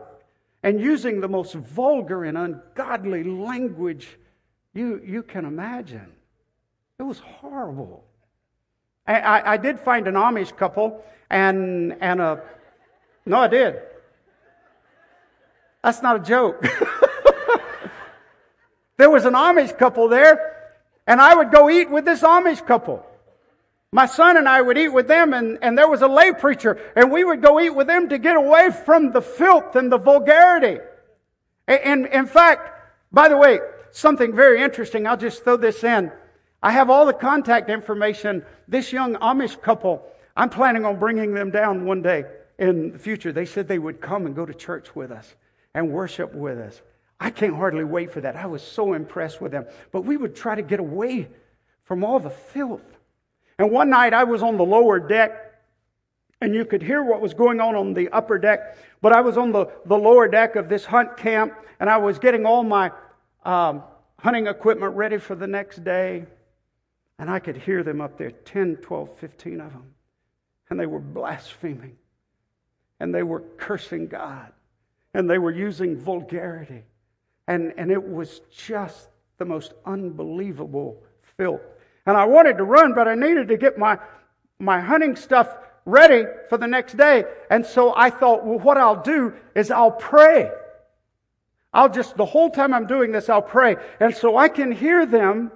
and 0.63 0.81
using 0.81 1.21
the 1.21 1.29
most 1.29 1.55
vulgar 1.55 2.25
and 2.25 2.39
ungodly 2.39 3.25
language 3.25 4.17
you, 4.75 5.01
you 5.05 5.23
can 5.23 5.45
imagine. 5.45 6.13
It 6.99 7.05
was 7.05 7.19
horrible. 7.19 8.05
I, 9.07 9.21
I, 9.21 9.53
I 9.53 9.57
did 9.57 9.81
find 9.81 10.07
an 10.07 10.15
Amish 10.15 10.57
couple, 10.57 11.05
and, 11.31 11.97
and 12.01 12.21
a. 12.21 12.43
No, 13.27 13.39
I 13.39 13.49
did. 13.49 13.77
That's 15.83 16.03
not 16.03 16.17
a 16.17 16.21
joke. 16.21 16.63
there 18.97 19.11
was 19.11 19.25
an 19.25 19.35
Amish 19.35 19.77
couple 19.79 20.09
there 20.09 20.55
and 21.07 21.21
I 21.21 21.35
would 21.35 21.51
go 21.51 21.69
eat 21.69 21.91
with 21.91 22.05
this 22.05 22.23
Amish 22.23 22.67
couple. 22.67 23.05
My 23.93 24.07
son 24.07 24.37
and 24.37 24.49
I 24.49 24.61
would 24.61 24.77
eat 24.77 24.89
with 24.89 25.07
them, 25.07 25.33
and, 25.33 25.59
and 25.63 25.79
there 25.79 25.89
was 25.89 26.03
a 26.03 26.09
lay 26.09 26.33
preacher, 26.33 26.81
and 26.97 27.13
we 27.13 27.23
would 27.23 27.43
go 27.43 27.61
eat 27.61 27.71
with 27.71 27.87
them 27.87 28.09
to 28.09 28.19
get 28.19 28.37
away 28.37 28.71
from 28.85 29.13
the 29.13 29.23
filth 29.23 29.77
and 29.77 29.93
the 29.93 29.99
vulgarity. 29.99 30.81
And, 31.69 31.81
and 31.81 32.07
in 32.07 32.27
fact, 32.27 32.71
by 33.13 33.29
the 33.29 33.37
way, 33.37 33.61
something 33.95 34.35
very 34.35 34.61
interesting, 34.61 35.07
I'll 35.07 35.17
just 35.17 35.45
throw 35.45 35.57
this 35.57 35.85
in. 35.85 36.11
I 36.63 36.73
have 36.73 36.91
all 36.91 37.07
the 37.07 37.13
contact 37.13 37.71
information. 37.71 38.45
This 38.67 38.93
young 38.93 39.15
Amish 39.17 39.61
couple, 39.61 40.05
I'm 40.37 40.51
planning 40.51 40.85
on 40.85 40.99
bringing 40.99 41.33
them 41.33 41.51
down 41.51 41.85
one 41.85 42.03
day 42.03 42.25
in 42.59 42.93
the 42.93 42.99
future. 42.99 43.33
They 43.33 43.45
said 43.45 43.69
they 43.69 43.79
would 43.79 44.01
come 44.01 44.27
and 44.27 44.35
go 44.35 44.45
to 44.45 44.55
church 44.55 44.95
with 44.95 45.11
us 45.11 45.35
and 45.75 45.91
worship 45.91 46.35
with 46.35 46.59
us. 46.59 46.83
I 47.21 47.31
can't 47.31 47.55
hardly 47.55 47.85
wait 47.85 48.13
for 48.13 48.21
that. 48.21 48.37
I 48.37 48.47
was 48.47 48.63
so 48.63 48.95
impressed 48.95 49.41
with 49.41 49.53
them. 49.53 49.67
But 49.93 50.03
we 50.03 50.17
would 50.17 50.35
try 50.35 50.55
to 50.55 50.63
get 50.63 50.81
away 50.81 51.29
from 51.85 52.03
all 52.03 52.19
the 52.19 52.31
filth. 52.31 52.99
And 53.59 53.71
one 53.71 53.91
night 53.91 54.13
I 54.13 54.25
was 54.25 54.43
on 54.43 54.57
the 54.57 54.65
lower 54.65 54.99
deck, 54.99 55.61
and 56.41 56.55
you 56.55 56.65
could 56.65 56.83
hear 56.83 57.03
what 57.03 57.21
was 57.21 57.33
going 57.33 57.61
on 57.61 57.77
on 57.77 57.95
the 57.95 58.09
upper 58.09 58.39
deck. 58.39 58.77
But 59.01 59.13
I 59.13 59.21
was 59.21 59.37
on 59.37 59.53
the, 59.53 59.67
the 59.87 59.97
lower 59.97 60.27
deck 60.27 60.57
of 60.57 60.69
this 60.69 60.85
hunt 60.85 61.17
camp, 61.17 61.55
and 61.79 61.89
I 61.89 61.99
was 61.99 62.19
getting 62.19 62.45
all 62.45 62.65
my 62.65 62.91
um, 63.45 63.83
hunting 64.19 64.47
equipment 64.47 64.95
ready 64.97 65.19
for 65.19 65.35
the 65.35 65.47
next 65.47 65.85
day. 65.85 66.25
And 67.19 67.31
I 67.31 67.39
could 67.39 67.57
hear 67.57 67.83
them 67.83 68.01
up 68.01 68.19
there 68.19 68.31
10, 68.31 68.77
12, 68.77 69.19
15 69.19 69.61
of 69.61 69.73
them. 69.73 69.95
And 70.71 70.81
they 70.81 70.87
were 70.87 71.01
blaspheming. 71.01 71.97
And 72.99 73.15
they 73.15 73.23
were 73.23 73.41
cursing 73.57 74.09
God. 74.09 74.53
And 75.13 75.29
they 75.29 75.39
were 75.39 75.53
using 75.53 75.97
vulgarity. 75.97 76.83
And, 77.47 77.75
and 77.77 77.91
it 77.91 78.03
was 78.03 78.41
just 78.51 79.09
the 79.39 79.45
most 79.45 79.75
unbelievable 79.85 81.03
filth. 81.37 81.61
And 82.07 82.17
I 82.17 82.25
wanted 82.25 82.59
to 82.59 82.65
run, 82.65 82.95
but 82.95 83.09
I 83.09 83.15
needed 83.15 83.49
to 83.49 83.57
get 83.57 83.79
my, 83.79 83.99
my 84.59 84.81
hunting 84.81 85.17
stuff 85.17 85.55
ready 85.85 86.25
for 86.49 86.59
the 86.59 86.67
next 86.67 86.97
day. 86.97 87.25
And 87.51 87.65
so 87.65 87.95
I 87.95 88.11
thought, 88.11 88.45
well, 88.45 88.59
what 88.59 88.79
I'll 88.79 89.03
do 89.03 89.35
is 89.55 89.71
I'll 89.71 89.91
pray. 89.91 90.51
I'll 91.75 91.89
just, 91.89 92.17
the 92.17 92.25
whole 92.25 92.51
time 92.51 92.73
I'm 92.73 92.87
doing 92.87 93.11
this, 93.13 93.29
I'll 93.29 93.43
pray. 93.43 93.77
And 93.99 94.15
so 94.15 94.37
I 94.37 94.49
can 94.49 94.71
hear 94.73 95.05
them. 95.05 95.51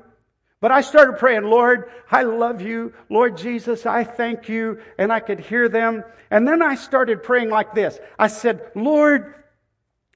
But 0.61 0.73
I 0.73 0.81
started 0.81 1.19
praying, 1.19 1.45
Lord, 1.45 1.89
I 2.11 2.25
love 2.25 2.61
you. 2.61 2.93
Lord 3.09 3.37
Jesus, 3.37 3.87
I 3.87 4.03
thank 4.03 4.49
you. 4.49 4.81
And 4.99 5.13
I 5.13 5.21
could 5.21 5.39
hear 5.39 5.69
them. 5.69 6.03
And 6.31 6.47
then 6.47 6.61
I 6.61 6.75
started 6.75 7.23
praying 7.23 7.51
like 7.51 7.75
this. 7.75 8.01
I 8.19 8.27
said, 8.27 8.73
Lord, 8.75 9.35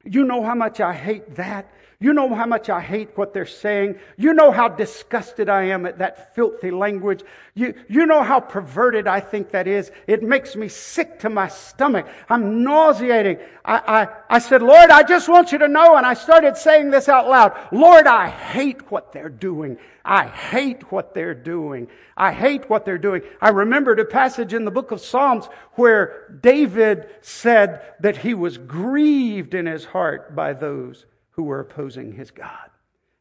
you 0.04 0.24
know 0.24 0.42
how 0.42 0.56
much 0.56 0.80
I 0.80 0.92
hate 0.92 1.36
that. 1.36 1.72
You 2.02 2.12
know 2.12 2.34
how 2.34 2.46
much 2.46 2.68
I 2.68 2.80
hate 2.80 3.16
what 3.16 3.32
they're 3.32 3.46
saying. 3.46 3.94
You 4.16 4.34
know 4.34 4.50
how 4.50 4.66
disgusted 4.66 5.48
I 5.48 5.66
am 5.66 5.86
at 5.86 5.98
that 5.98 6.34
filthy 6.34 6.72
language. 6.72 7.22
You, 7.54 7.74
you 7.88 8.06
know 8.06 8.24
how 8.24 8.40
perverted 8.40 9.06
I 9.06 9.20
think 9.20 9.52
that 9.52 9.68
is. 9.68 9.92
It 10.08 10.20
makes 10.20 10.56
me 10.56 10.66
sick 10.66 11.20
to 11.20 11.30
my 11.30 11.46
stomach. 11.46 12.08
I'm 12.28 12.64
nauseating. 12.64 13.38
I, 13.64 13.76
I, 14.02 14.08
I 14.28 14.38
said, 14.40 14.62
Lord, 14.62 14.90
I 14.90 15.04
just 15.04 15.28
want 15.28 15.52
you 15.52 15.58
to 15.58 15.68
know. 15.68 15.94
And 15.94 16.04
I 16.04 16.14
started 16.14 16.56
saying 16.56 16.90
this 16.90 17.08
out 17.08 17.28
loud. 17.28 17.56
Lord, 17.70 18.08
I 18.08 18.28
hate 18.28 18.90
what 18.90 19.12
they're 19.12 19.28
doing. 19.28 19.78
I 20.04 20.26
hate 20.26 20.90
what 20.90 21.14
they're 21.14 21.36
doing. 21.36 21.86
I 22.16 22.32
hate 22.32 22.68
what 22.68 22.84
they're 22.84 22.98
doing. 22.98 23.22
I 23.40 23.50
remembered 23.50 24.00
a 24.00 24.04
passage 24.04 24.54
in 24.54 24.64
the 24.64 24.72
book 24.72 24.90
of 24.90 25.00
Psalms 25.00 25.46
where 25.74 26.36
David 26.40 27.10
said 27.20 27.82
that 28.00 28.16
he 28.16 28.34
was 28.34 28.58
grieved 28.58 29.54
in 29.54 29.66
his 29.66 29.84
heart 29.84 30.34
by 30.34 30.52
those 30.52 31.06
who 31.32 31.42
were 31.44 31.60
opposing 31.60 32.12
his 32.12 32.30
God. 32.30 32.70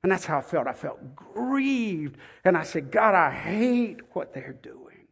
And 0.03 0.11
that's 0.11 0.25
how 0.25 0.39
I 0.39 0.41
felt. 0.41 0.67
I 0.67 0.73
felt 0.73 1.15
grieved. 1.15 2.17
And 2.43 2.57
I 2.57 2.63
said, 2.63 2.91
God, 2.91 3.13
I 3.13 3.31
hate 3.31 3.99
what 4.13 4.33
they're 4.33 4.57
doing. 4.61 5.07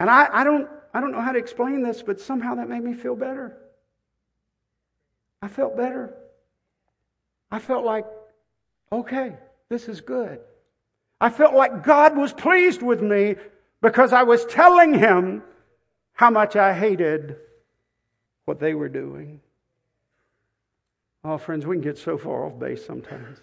And 0.00 0.10
I, 0.10 0.28
I, 0.32 0.44
don't, 0.44 0.68
I 0.94 1.00
don't 1.00 1.12
know 1.12 1.20
how 1.20 1.32
to 1.32 1.38
explain 1.38 1.82
this, 1.82 2.02
but 2.02 2.20
somehow 2.20 2.54
that 2.54 2.68
made 2.68 2.82
me 2.82 2.94
feel 2.94 3.16
better. 3.16 3.56
I 5.42 5.48
felt 5.48 5.76
better. 5.76 6.14
I 7.50 7.58
felt 7.58 7.84
like, 7.84 8.06
okay, 8.90 9.34
this 9.68 9.88
is 9.88 10.00
good. 10.00 10.40
I 11.20 11.30
felt 11.30 11.54
like 11.54 11.84
God 11.84 12.16
was 12.16 12.32
pleased 12.32 12.82
with 12.82 13.00
me 13.00 13.36
because 13.80 14.12
I 14.12 14.22
was 14.22 14.44
telling 14.46 14.94
him 14.94 15.42
how 16.12 16.30
much 16.30 16.56
I 16.56 16.72
hated 16.72 17.36
what 18.44 18.58
they 18.58 18.74
were 18.74 18.88
doing. 18.88 19.40
Oh, 21.28 21.38
friends, 21.38 21.66
we 21.66 21.74
can 21.74 21.82
get 21.82 21.98
so 21.98 22.16
far 22.16 22.46
off 22.46 22.56
base 22.56 22.86
sometimes. 22.86 23.38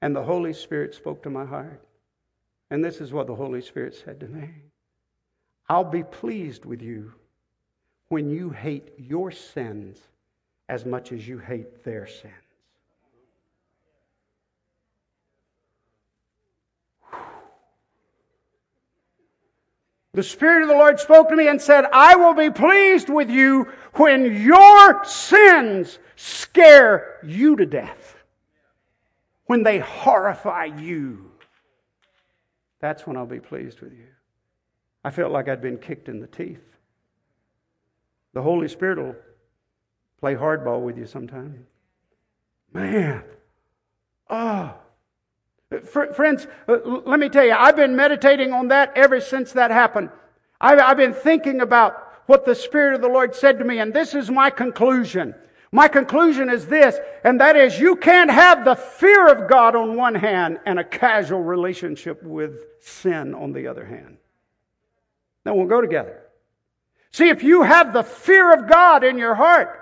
And 0.00 0.16
the 0.16 0.24
Holy 0.24 0.52
Spirit 0.52 0.96
spoke 0.96 1.22
to 1.22 1.30
my 1.30 1.44
heart. 1.44 1.80
And 2.70 2.84
this 2.84 3.00
is 3.00 3.12
what 3.12 3.28
the 3.28 3.36
Holy 3.36 3.62
Spirit 3.62 3.94
said 3.94 4.18
to 4.18 4.26
me 4.26 4.50
I'll 5.68 5.84
be 5.84 6.02
pleased 6.02 6.64
with 6.64 6.82
you 6.82 7.12
when 8.08 8.28
you 8.28 8.50
hate 8.50 8.90
your 8.98 9.30
sins 9.30 10.00
as 10.68 10.84
much 10.84 11.12
as 11.12 11.28
you 11.28 11.38
hate 11.38 11.84
their 11.84 12.04
sins. 12.04 12.32
The 20.14 20.22
Spirit 20.22 20.62
of 20.62 20.68
the 20.68 20.74
Lord 20.74 21.00
spoke 21.00 21.30
to 21.30 21.36
me 21.36 21.48
and 21.48 21.60
said, 21.60 21.86
I 21.92 22.16
will 22.16 22.34
be 22.34 22.50
pleased 22.50 23.08
with 23.08 23.30
you 23.30 23.72
when 23.94 24.42
your 24.42 25.04
sins 25.04 25.98
scare 26.16 27.18
you 27.24 27.56
to 27.56 27.64
death. 27.64 28.16
When 29.46 29.62
they 29.62 29.78
horrify 29.78 30.66
you. 30.66 31.30
That's 32.80 33.06
when 33.06 33.16
I'll 33.16 33.26
be 33.26 33.40
pleased 33.40 33.80
with 33.80 33.92
you. 33.92 34.06
I 35.04 35.10
felt 35.10 35.32
like 35.32 35.48
I'd 35.48 35.62
been 35.62 35.78
kicked 35.78 36.08
in 36.08 36.20
the 36.20 36.26
teeth. 36.26 36.60
The 38.34 38.42
Holy 38.42 38.68
Spirit 38.68 38.98
will 38.98 39.16
play 40.20 40.34
hardball 40.34 40.82
with 40.82 40.98
you 40.98 41.06
sometimes. 41.06 41.58
Man. 42.72 43.24
Oh. 44.28 44.74
Friends, 45.80 46.46
uh, 46.68 46.78
let 47.04 47.18
me 47.18 47.28
tell 47.28 47.44
you, 47.44 47.52
I've 47.52 47.76
been 47.76 47.96
meditating 47.96 48.52
on 48.52 48.68
that 48.68 48.92
ever 48.96 49.20
since 49.20 49.52
that 49.52 49.70
happened. 49.70 50.10
I've 50.60 50.96
been 50.96 51.14
thinking 51.14 51.60
about 51.60 51.96
what 52.26 52.44
the 52.44 52.54
Spirit 52.54 52.94
of 52.94 53.00
the 53.00 53.08
Lord 53.08 53.34
said 53.34 53.58
to 53.58 53.64
me, 53.64 53.78
and 53.78 53.92
this 53.92 54.14
is 54.14 54.30
my 54.30 54.48
conclusion. 54.48 55.34
My 55.72 55.88
conclusion 55.88 56.50
is 56.50 56.66
this, 56.66 56.98
and 57.24 57.40
that 57.40 57.56
is 57.56 57.80
you 57.80 57.96
can't 57.96 58.30
have 58.30 58.64
the 58.64 58.76
fear 58.76 59.26
of 59.26 59.48
God 59.48 59.74
on 59.74 59.96
one 59.96 60.14
hand 60.14 60.60
and 60.66 60.78
a 60.78 60.84
casual 60.84 61.42
relationship 61.42 62.22
with 62.22 62.64
sin 62.80 63.34
on 63.34 63.52
the 63.52 63.66
other 63.66 63.84
hand. 63.84 64.18
That 65.44 65.56
won't 65.56 65.68
go 65.68 65.80
together. 65.80 66.20
See, 67.10 67.28
if 67.28 67.42
you 67.42 67.62
have 67.62 67.92
the 67.92 68.02
fear 68.04 68.52
of 68.52 68.68
God 68.68 69.02
in 69.02 69.18
your 69.18 69.34
heart, 69.34 69.78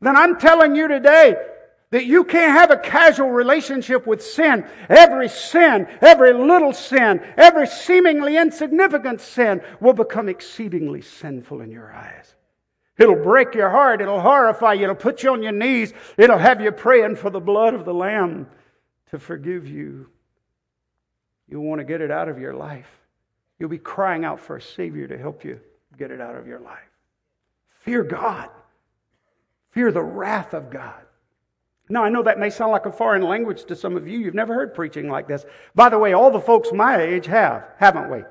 then 0.00 0.16
I'm 0.16 0.38
telling 0.38 0.76
you 0.76 0.86
today, 0.88 1.36
that 1.90 2.04
you 2.04 2.24
can't 2.24 2.52
have 2.52 2.70
a 2.70 2.76
casual 2.76 3.30
relationship 3.30 4.06
with 4.06 4.22
sin. 4.22 4.66
Every 4.88 5.28
sin, 5.28 5.88
every 6.00 6.34
little 6.34 6.72
sin, 6.72 7.22
every 7.36 7.66
seemingly 7.66 8.36
insignificant 8.36 9.20
sin 9.20 9.62
will 9.80 9.94
become 9.94 10.28
exceedingly 10.28 11.00
sinful 11.00 11.62
in 11.62 11.70
your 11.70 11.90
eyes. 11.92 12.34
It'll 12.98 13.22
break 13.22 13.54
your 13.54 13.70
heart. 13.70 14.02
It'll 14.02 14.20
horrify 14.20 14.74
you. 14.74 14.84
It'll 14.84 14.96
put 14.96 15.22
you 15.22 15.32
on 15.32 15.42
your 15.42 15.52
knees. 15.52 15.94
It'll 16.16 16.38
have 16.38 16.60
you 16.60 16.72
praying 16.72 17.16
for 17.16 17.30
the 17.30 17.40
blood 17.40 17.72
of 17.72 17.84
the 17.84 17.94
Lamb 17.94 18.48
to 19.10 19.18
forgive 19.18 19.66
you. 19.66 20.08
You'll 21.48 21.64
want 21.64 21.78
to 21.78 21.84
get 21.84 22.00
it 22.00 22.10
out 22.10 22.28
of 22.28 22.38
your 22.38 22.54
life. 22.54 22.90
You'll 23.58 23.70
be 23.70 23.78
crying 23.78 24.24
out 24.24 24.40
for 24.40 24.56
a 24.56 24.62
Savior 24.62 25.08
to 25.08 25.16
help 25.16 25.44
you 25.44 25.60
get 25.96 26.10
it 26.10 26.20
out 26.20 26.36
of 26.36 26.46
your 26.46 26.60
life. 26.60 26.78
Fear 27.80 28.04
God. 28.04 28.50
Fear 29.70 29.92
the 29.92 30.02
wrath 30.02 30.52
of 30.52 30.68
God. 30.68 31.00
Now, 31.88 32.04
I 32.04 32.10
know 32.10 32.22
that 32.22 32.38
may 32.38 32.50
sound 32.50 32.72
like 32.72 32.86
a 32.86 32.92
foreign 32.92 33.22
language 33.22 33.64
to 33.64 33.76
some 33.76 33.96
of 33.96 34.06
you. 34.06 34.18
You've 34.18 34.34
never 34.34 34.52
heard 34.52 34.74
preaching 34.74 35.08
like 35.08 35.26
this. 35.26 35.46
By 35.74 35.88
the 35.88 35.98
way, 35.98 36.12
all 36.12 36.30
the 36.30 36.40
folks 36.40 36.70
my 36.72 37.00
age 37.00 37.26
have, 37.26 37.66
haven't 37.78 38.10
we? 38.10 38.24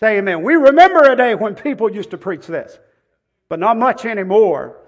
Say 0.00 0.18
amen. 0.18 0.42
We 0.42 0.54
remember 0.54 1.04
a 1.04 1.16
day 1.16 1.36
when 1.36 1.54
people 1.54 1.94
used 1.94 2.10
to 2.10 2.18
preach 2.18 2.46
this, 2.46 2.78
but 3.48 3.60
not 3.60 3.76
much 3.76 4.04
anymore. 4.04 4.78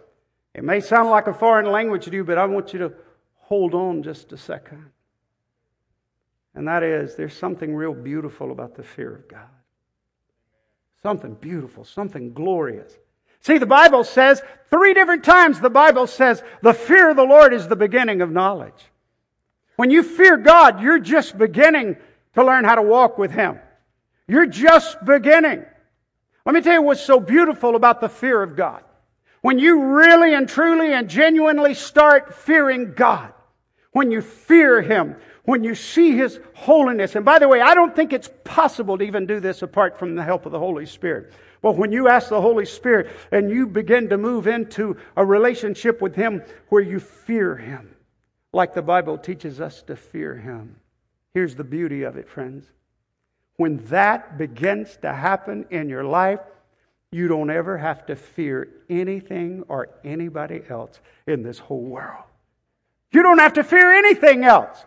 It 0.55 0.65
may 0.65 0.81
sound 0.81 1.11
like 1.11 1.29
a 1.29 1.35
foreign 1.35 1.67
language 1.67 2.07
to 2.07 2.13
you, 2.13 2.25
but 2.25 2.39
I 2.39 2.47
want 2.47 2.73
you 2.73 2.81
to 2.81 2.93
hold 3.37 3.75
on 3.75 4.03
just 4.03 4.33
a 4.33 4.37
second. 4.37 4.91
And 6.55 6.67
that 6.67 6.83
is, 6.83 7.15
there's 7.15 7.37
something 7.37 7.75
real 7.75 7.95
beautiful 7.95 8.51
about 8.51 8.75
the 8.75 8.83
fear 8.83 9.15
of 9.15 9.29
God. 9.29 9.49
Something 11.03 11.35
beautiful, 11.35 11.85
something 11.85 12.33
glorious. 12.33 12.97
See, 13.45 13.59
the 13.59 13.67
Bible 13.67 14.05
says, 14.05 14.43
three 14.71 14.95
different 14.95 15.23
times 15.23 15.61
the 15.61 15.69
Bible 15.69 16.07
says, 16.07 16.43
the 16.63 16.73
fear 16.73 17.11
of 17.11 17.17
the 17.17 17.25
Lord 17.25 17.53
is 17.53 17.69
the 17.69 17.77
beginning 17.77 18.23
of 18.23 18.31
knowledge. 18.31 18.73
When 19.77 19.91
you 19.91 20.03
fear 20.03 20.39
God, 20.39 20.81
you're 20.81 20.99
just 20.99 21.37
beginning 21.37 21.97
to 22.37 22.45
learn 22.45 22.65
how 22.65 22.77
to 22.77 22.83
walk 22.83 23.19
with 23.19 23.33
Him. 23.33 23.59
You're 24.27 24.47
just 24.47 24.97
beginning. 25.05 25.63
Let 26.47 26.55
me 26.55 26.63
tell 26.63 26.73
you 26.73 26.83
what's 26.83 27.03
so 27.03 27.21
beautiful 27.21 27.77
about 27.77 28.01
the 28.01 28.09
fear 28.09 28.43
of 28.43 28.57
God. 28.57 28.83
When 29.43 29.59
you 29.59 29.95
really 29.99 30.33
and 30.33 30.49
truly 30.49 30.95
and 30.95 31.11
genuinely 31.11 31.75
start 31.75 32.35
fearing 32.35 32.95
God, 32.95 33.31
when 33.93 34.11
you 34.11 34.23
fear 34.23 34.81
Him, 34.81 35.17
when 35.45 35.63
you 35.63 35.75
see 35.75 36.13
His 36.13 36.41
holiness, 36.55 37.17
and 37.17 37.25
by 37.25 37.39
the 37.39 37.49
way, 37.49 37.61
I 37.61 37.75
don't 37.75 37.95
think 37.95 38.13
it's 38.13 38.31
possible 38.45 38.97
to 38.99 39.05
even 39.05 39.27
do 39.27 39.41
this 39.41 39.63
apart 39.63 39.99
from 39.99 40.15
the 40.15 40.23
help 40.23 40.47
of 40.47 40.53
the 40.53 40.59
Holy 40.59 40.87
Spirit. 40.87 41.33
But 41.61 41.77
when 41.77 41.93
you 41.93 42.09
ask 42.09 42.29
the 42.29 42.41
Holy 42.41 42.67
Spirit 42.67 43.11
and 43.31 43.51
you 43.51 43.67
begin 43.67 44.09
to 44.09 44.19
move 44.19 44.47
into 44.47 44.97
a 45.17 45.25
relationship 45.25 46.01
with 46.01 46.15
Him 46.15 46.43
where 46.69 46.83
you 46.83 46.99
fear 46.99 47.57
Him, 47.57 47.95
like 48.53 48.75
the 48.75 48.83
Bible 48.83 49.19
teaches 49.19 49.61
us 49.61 49.83
to 49.83 49.97
fear 49.97 50.37
Him, 50.37 50.77
here's 51.35 51.55
the 51.55 51.65
beauty 51.65 52.03
of 52.03 52.17
it, 52.17 52.29
friends. 52.29 52.67
When 53.57 53.85
that 53.87 54.39
begins 54.39 54.97
to 55.03 55.13
happen 55.13 55.67
in 55.71 55.89
your 55.89 56.05
life, 56.05 56.41
you 57.13 57.29
don't 57.29 57.51
ever 57.51 57.79
have 57.79 58.07
to 58.07 58.17
fear 58.17 58.69
anything 58.91 59.63
or 59.69 59.89
anybody 60.05 60.63
else 60.69 61.01
in 61.27 61.43
this 61.43 61.59
whole 61.59 61.83
world. 61.83 62.25
You 63.13 63.23
don't 63.23 63.39
have 63.39 63.53
to 63.53 63.63
fear 63.63 63.93
anything 63.93 64.43
else. 64.43 64.85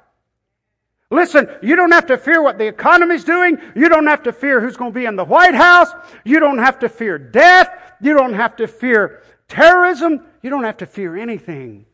Listen, 1.10 1.50
you 1.62 1.76
don't 1.76 1.92
have 1.92 2.08
to 2.08 2.18
fear 2.18 2.42
what 2.42 2.58
the 2.58 2.68
economy's 2.68 3.24
doing. 3.24 3.58
You 3.76 3.88
don't 3.88 4.08
have 4.08 4.24
to 4.24 4.34
fear 4.34 4.60
who's 4.60 4.76
going 4.76 4.92
to 4.92 5.00
be 5.00 5.06
in 5.06 5.16
the 5.16 5.24
White 5.24 5.56
House. 5.56 5.90
You 6.26 6.40
don't 6.40 6.58
have 6.58 6.80
to 6.80 6.90
fear 6.90 7.18
death. 7.18 7.70
You 8.02 8.14
don't 8.14 8.34
have 8.34 8.58
to 8.58 8.68
fear 8.68 9.24
terrorism. 9.48 10.26
You 10.42 10.50
don't 10.50 10.66
have 10.66 10.78
to 10.78 10.86
fear 10.86 11.16
anything 11.16 11.86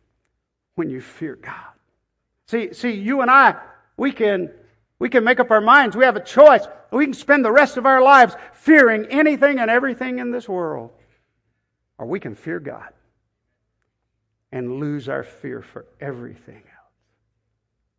when 0.76 0.90
you 0.90 1.00
fear 1.00 1.36
God. 1.36 1.54
See, 2.48 2.74
see, 2.74 2.92
you 2.92 3.22
and 3.22 3.30
I, 3.30 3.56
we 3.98 4.12
can, 4.12 4.52
we 4.98 5.10
can 5.10 5.24
make 5.24 5.40
up 5.40 5.52
our 5.52 5.62
minds. 5.62 5.96
We 5.96 6.06
have 6.06 6.16
a 6.16 6.24
choice. 6.24 6.66
We 6.92 7.06
can 7.06 7.14
spend 7.14 7.46
the 7.46 7.52
rest 7.52 7.78
of 7.78 7.86
our 7.86 8.02
lives 8.02 8.36
fearing 8.54 9.06
anything 9.06 9.60
and 9.60 9.70
everything 9.70 10.20
in 10.20 10.32
this 10.32 10.50
world. 10.50 10.92
Or 12.00 12.08
we 12.08 12.20
can 12.20 12.34
fear 12.34 12.60
God 12.60 12.90
and 14.52 14.80
lose 14.80 15.08
our 15.08 15.24
fear 15.24 15.62
for 15.62 15.86
everything. 16.02 16.64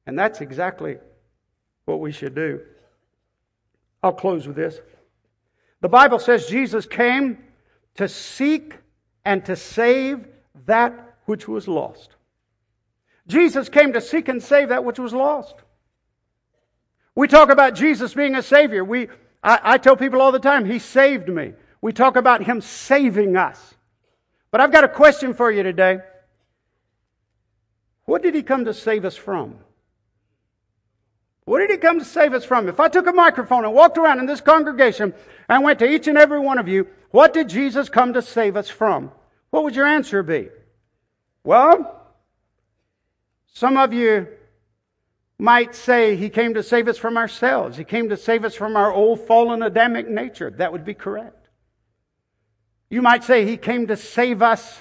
And 0.07 0.19
that's 0.19 0.41
exactly 0.41 0.99
what 1.85 2.01
we 2.01 2.13
should 2.13 2.35
do. 2.35 2.61
I'll 4.03 4.13
close 4.13 4.47
with 4.47 4.57
this. 4.57 4.81
The 5.81 5.89
Bible 5.89 6.19
says 6.19 6.47
Jesus 6.47 6.87
came 6.87 7.39
to 7.97 8.09
seek 8.09 8.77
and 9.25 9.45
to 9.47 9.57
save 9.57 10.27
that 10.67 11.17
which 11.25 11.49
was 11.49 11.69
lost. 11.69 12.11
Jesus 13.27 13.69
came 13.69 13.93
to 13.95 14.01
seek 14.01 14.29
and 14.29 14.43
save 14.43 14.69
that 14.69 14.85
which 14.85 14.99
was 14.99 15.13
lost. 15.13 15.57
We 17.15 17.29
talk 17.29 17.51
about 17.51 17.75
Jesus 17.75 18.13
being 18.13 18.35
a 18.35 18.43
Savior. 18.43 18.85
We, 18.85 19.09
I, 19.43 19.61
I 19.63 19.79
tell 19.79 19.97
people 19.97 20.21
all 20.21 20.33
the 20.33 20.39
time, 20.39 20.65
He 20.67 20.79
saved 20.79 21.29
me. 21.29 21.53
We 21.81 21.93
talk 21.93 22.17
about 22.17 22.43
Him 22.43 22.61
saving 22.61 23.37
us. 23.37 23.75
But 24.51 24.61
I've 24.61 24.73
got 24.73 24.85
a 24.85 24.89
question 24.89 25.33
for 25.33 25.51
you 25.51 25.63
today. 25.63 26.01
What 28.05 28.23
did 28.23 28.35
He 28.35 28.43
come 28.43 28.67
to 28.67 28.75
save 28.75 29.05
us 29.05 29.17
from? 29.17 29.59
What 31.45 31.59
did 31.59 31.71
He 31.71 31.77
come 31.77 31.99
to 31.99 32.05
save 32.05 32.33
us 32.33 32.45
from? 32.45 32.69
If 32.69 32.81
I 32.81 32.89
took 32.89 33.07
a 33.07 33.13
microphone 33.13 33.65
and 33.65 33.75
walked 33.75 33.99
around 33.99 34.19
in 34.19 34.27
this 34.27 34.41
congregation 34.41 35.15
and 35.49 35.63
went 35.63 35.79
to 35.81 35.91
each 35.91 36.09
and 36.09 36.17
every 36.17 36.41
one 36.41 36.59
of 36.59 36.69
you, 36.69 36.89
what 37.11 37.33
did 37.33 37.49
Jesus 37.49 37.89
come 37.89 38.15
to 38.15 38.23
save 38.23 38.57
us 38.57 38.69
from? 38.69 39.13
What 39.51 39.65
would 39.65 39.77
your 39.77 39.87
answer 39.87 40.23
be? 40.23 40.49
Well, 41.45 42.03
some 43.47 43.77
of 43.77 43.93
you 43.93 44.27
might 45.39 45.75
say 45.75 46.17
he 46.17 46.31
came 46.31 46.55
to 46.55 46.63
save 46.63 46.89
us 46.89 46.97
from 46.97 47.17
ourselves. 47.17 47.77
He 47.77 47.85
came 47.85 48.09
to 48.09 48.17
save 48.17 48.45
us 48.45 48.55
from 48.55 48.77
our 48.77 48.93
old 48.93 49.21
fallen 49.21 49.63
Adamic 49.63 50.09
nature. 50.09 50.51
That 50.51 50.73
would 50.73 50.85
be 50.85 50.95
correct. 50.95 51.49
You 52.89 53.03
might 53.03 53.25
say 53.25 53.45
he 53.45 53.57
came 53.57 53.87
to 53.89 53.97
save 53.97 54.43
us 54.43 54.81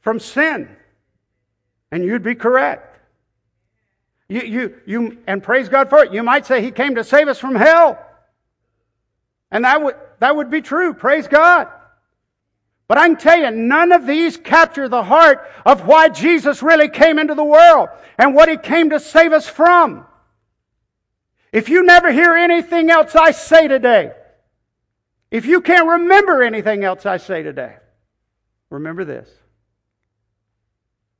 from 0.00 0.20
sin. 0.20 0.68
And 1.90 2.04
you'd 2.04 2.22
be 2.22 2.34
correct. 2.34 2.87
You, 4.28 4.40
you, 4.42 4.74
you, 4.86 5.18
and 5.26 5.42
praise 5.42 5.68
God 5.68 5.88
for 5.88 6.04
it. 6.04 6.12
You 6.12 6.22
might 6.22 6.44
say 6.44 6.62
he 6.62 6.70
came 6.70 6.96
to 6.96 7.04
save 7.04 7.28
us 7.28 7.38
from 7.38 7.54
hell. 7.54 7.98
And 9.50 9.64
that 9.64 9.82
would, 9.82 9.96
that 10.20 10.36
would 10.36 10.50
be 10.50 10.60
true. 10.60 10.92
Praise 10.92 11.26
God. 11.28 11.68
But 12.88 12.98
I 12.98 13.06
can 13.06 13.16
tell 13.16 13.38
you, 13.38 13.50
none 13.50 13.92
of 13.92 14.06
these 14.06 14.36
capture 14.36 14.88
the 14.88 15.02
heart 15.02 15.46
of 15.64 15.86
why 15.86 16.08
Jesus 16.08 16.62
really 16.62 16.88
came 16.88 17.18
into 17.18 17.34
the 17.34 17.44
world 17.44 17.88
and 18.16 18.34
what 18.34 18.48
he 18.48 18.56
came 18.56 18.90
to 18.90 19.00
save 19.00 19.32
us 19.32 19.48
from. 19.48 20.06
If 21.52 21.68
you 21.68 21.82
never 21.82 22.12
hear 22.12 22.34
anything 22.34 22.90
else 22.90 23.14
I 23.14 23.30
say 23.30 23.68
today, 23.68 24.12
if 25.30 25.46
you 25.46 25.60
can't 25.60 25.86
remember 25.86 26.42
anything 26.42 26.84
else 26.84 27.04
I 27.04 27.18
say 27.18 27.42
today, 27.42 27.76
remember 28.70 29.04
this. 29.04 29.28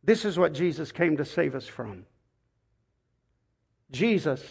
This 0.04 0.24
is 0.24 0.38
what 0.38 0.54
Jesus 0.54 0.90
came 0.92 1.18
to 1.18 1.24
save 1.24 1.54
us 1.54 1.66
from. 1.66 2.06
Jesus 3.90 4.42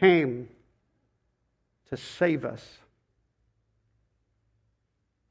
came 0.00 0.48
to 1.90 1.96
save 1.96 2.44
us 2.44 2.78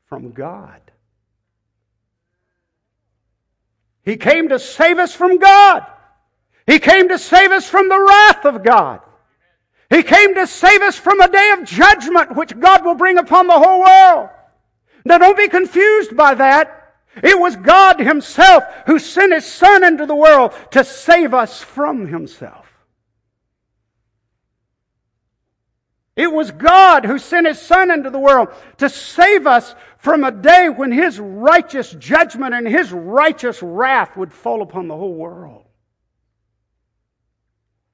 from 0.08 0.32
God. 0.32 0.82
He 4.04 4.18
came 4.18 4.50
to 4.50 4.60
save 4.60 5.00
us 5.00 5.16
from 5.16 5.40
God. 5.40 5.86
He 6.68 6.80
came 6.80 7.10
to 7.10 7.18
save 7.18 7.52
us 7.52 7.68
from 7.68 7.90
the 7.90 8.00
wrath 8.00 8.46
of 8.46 8.64
God. 8.64 9.02
He 9.90 10.04
came 10.04 10.36
to 10.36 10.48
save 10.48 10.82
us 10.82 10.96
from 10.96 11.22
a 11.22 11.28
day 11.28 11.52
of 11.52 11.64
judgment 11.64 12.36
which 12.36 12.60
God 12.60 12.86
will 12.86 12.96
bring 12.96 13.18
upon 13.18 13.48
the 13.48 13.54
whole 13.54 13.82
world. 13.82 14.30
Now 15.06 15.18
don't 15.18 15.38
be 15.38 15.48
confused 15.48 16.16
by 16.16 16.36
that. 16.36 16.94
It 17.24 17.40
was 17.40 17.56
God 17.56 18.00
Himself 18.00 18.64
who 18.88 19.00
sent 19.00 19.34
His 19.34 19.46
Son 19.46 19.84
into 19.84 20.06
the 20.06 20.16
world 20.16 20.54
to 20.72 20.84
save 20.84 21.34
us 21.34 21.62
from 21.62 22.08
Himself. 22.08 22.65
It 26.16 26.32
was 26.32 26.52
God 26.52 27.06
who 27.06 27.18
sent 27.18 27.48
His 27.48 27.62
Son 27.62 27.92
into 27.92 28.10
the 28.10 28.20
world 28.20 28.50
to 28.78 28.90
save 28.90 29.46
us 29.46 29.76
from 29.98 30.24
a 30.24 30.32
day 30.32 30.70
when 30.70 30.92
His 30.92 31.20
righteous 31.20 31.92
judgment 31.92 32.54
and 32.54 32.68
His 32.68 32.92
righteous 32.92 33.62
wrath 33.62 34.16
would 34.16 34.32
fall 34.32 34.62
upon 34.62 34.88
the 34.88 34.96
whole 34.96 35.14
world. 35.14 35.66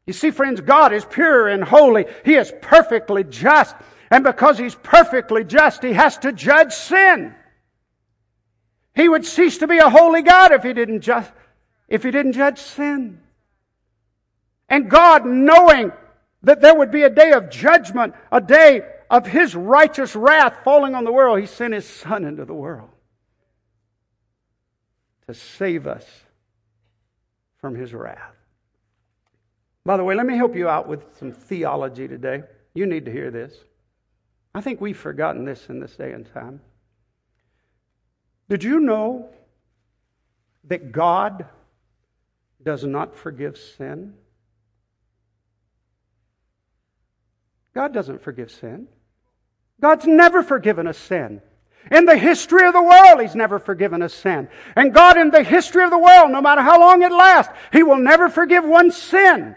You 0.06 0.14
see, 0.14 0.30
friends, 0.30 0.62
God 0.62 0.94
is 0.94 1.06
pure 1.06 1.48
and 1.48 1.64
holy. 1.64 2.06
He 2.24 2.36
is 2.36 2.54
perfectly 2.62 3.24
just. 3.24 3.76
And 4.12 4.24
because 4.24 4.58
He's 4.58 4.76
perfectly 4.76 5.44
just, 5.44 5.84
He 5.84 5.94
has 5.94 6.18
to 6.20 6.32
judge 6.32 6.74
sin. 6.74 7.34
He 8.94 9.10
would 9.10 9.26
cease 9.26 9.58
to 9.60 9.68
be 9.68 9.78
a 9.80 9.90
holy 9.90 10.22
God 10.22 10.52
if 10.52 10.64
He 10.64 10.74
didn't 10.74 11.02
just, 11.02 11.32
if 11.88 12.04
He 12.04 12.12
didn't 12.12 12.34
judge 12.34 12.60
sin. 12.60 13.20
And 14.70 14.90
God, 14.90 15.26
knowing 15.26 15.92
that 16.44 16.62
there 16.62 16.76
would 16.76 16.92
be 16.92 17.04
a 17.04 17.10
day 17.10 17.32
of 17.32 17.50
judgment, 17.50 18.14
a 18.32 18.42
day 18.42 18.82
of 19.10 19.28
his 19.28 19.56
righteous 19.56 20.16
wrath 20.16 20.58
falling 20.64 20.96
on 20.96 21.04
the 21.04 21.12
world. 21.12 21.40
He 21.40 21.46
sent 21.46 21.74
his 21.74 21.88
son 21.88 22.26
into 22.26 22.46
the 22.46 22.54
world 22.54 22.90
to 25.28 25.34
save 25.34 25.86
us 25.86 26.06
from 27.60 27.76
his 27.76 27.94
wrath. 27.94 28.36
By 29.86 29.98
the 29.98 30.04
way, 30.04 30.16
let 30.16 30.26
me 30.26 30.36
help 30.36 30.56
you 30.56 30.68
out 30.68 30.88
with 30.88 31.04
some 31.18 31.32
theology 31.32 32.08
today. 32.08 32.44
You 32.74 32.86
need 32.86 33.06
to 33.06 33.12
hear 33.12 33.32
this. 33.32 33.54
I 34.54 34.62
think 34.62 34.82
we've 34.82 34.98
forgotten 34.98 35.46
this 35.46 35.70
in 35.70 35.80
this 35.80 35.96
day 35.96 36.12
and 36.12 36.32
time. 36.34 36.62
Did 38.50 38.64
you 38.64 38.80
know 38.80 39.30
that 40.66 40.92
God 40.92 41.46
does 42.62 42.84
not 42.84 43.16
forgive 43.16 43.58
sin? 43.58 44.14
God 47.74 47.94
doesn't 47.94 48.22
forgive 48.22 48.52
sin. 48.52 48.88
God's 49.82 50.06
never 50.06 50.44
forgiven 50.44 50.88
a 50.88 50.94
sin. 50.94 51.42
In 51.90 52.06
the 52.06 52.18
history 52.18 52.68
of 52.68 52.74
the 52.74 52.82
world, 52.82 53.22
He's 53.22 53.36
never 53.36 53.58
forgiven 53.58 54.02
a 54.02 54.10
sin. 54.10 54.50
And 54.76 54.94
God, 54.94 55.18
in 55.18 55.32
the 55.32 55.44
history 55.44 55.84
of 55.84 55.90
the 55.90 55.98
world, 55.98 56.32
no 56.32 56.42
matter 56.42 56.62
how 56.62 56.80
long 56.80 57.02
it 57.02 57.12
lasts, 57.12 57.52
He 57.74 57.82
will 57.82 57.98
never 57.98 58.30
forgive 58.30 58.64
one 58.64 58.92
sin. 58.92 59.56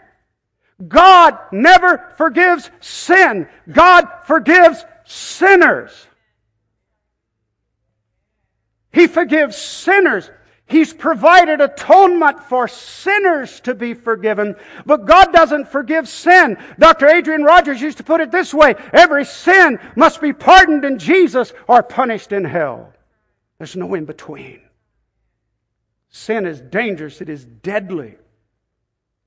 God 0.88 1.38
never 1.52 2.12
forgives 2.16 2.70
sin. 2.80 3.48
God 3.70 4.08
forgives 4.24 4.84
sinners. 5.04 6.08
He 8.90 9.06
forgives 9.06 9.56
sinners. 9.56 10.30
He's 10.66 10.94
provided 10.94 11.60
atonement 11.60 12.42
for 12.44 12.68
sinners 12.68 13.60
to 13.60 13.74
be 13.74 13.92
forgiven, 13.92 14.56
but 14.86 15.04
God 15.04 15.32
doesn't 15.32 15.68
forgive 15.68 16.08
sin. 16.08 16.56
Dr. 16.78 17.06
Adrian 17.06 17.42
Rogers 17.42 17.82
used 17.82 17.98
to 17.98 18.04
put 18.04 18.22
it 18.22 18.30
this 18.30 18.54
way 18.54 18.74
every 18.92 19.26
sin 19.26 19.78
must 19.94 20.22
be 20.22 20.32
pardoned 20.32 20.84
in 20.84 20.98
Jesus 20.98 21.52
or 21.68 21.82
punished 21.82 22.32
in 22.32 22.44
hell. 22.44 22.92
There's 23.58 23.76
no 23.76 23.92
in 23.94 24.06
between. 24.06 24.62
Sin 26.08 26.46
is 26.46 26.60
dangerous, 26.60 27.20
it 27.20 27.28
is 27.28 27.44
deadly, 27.44 28.14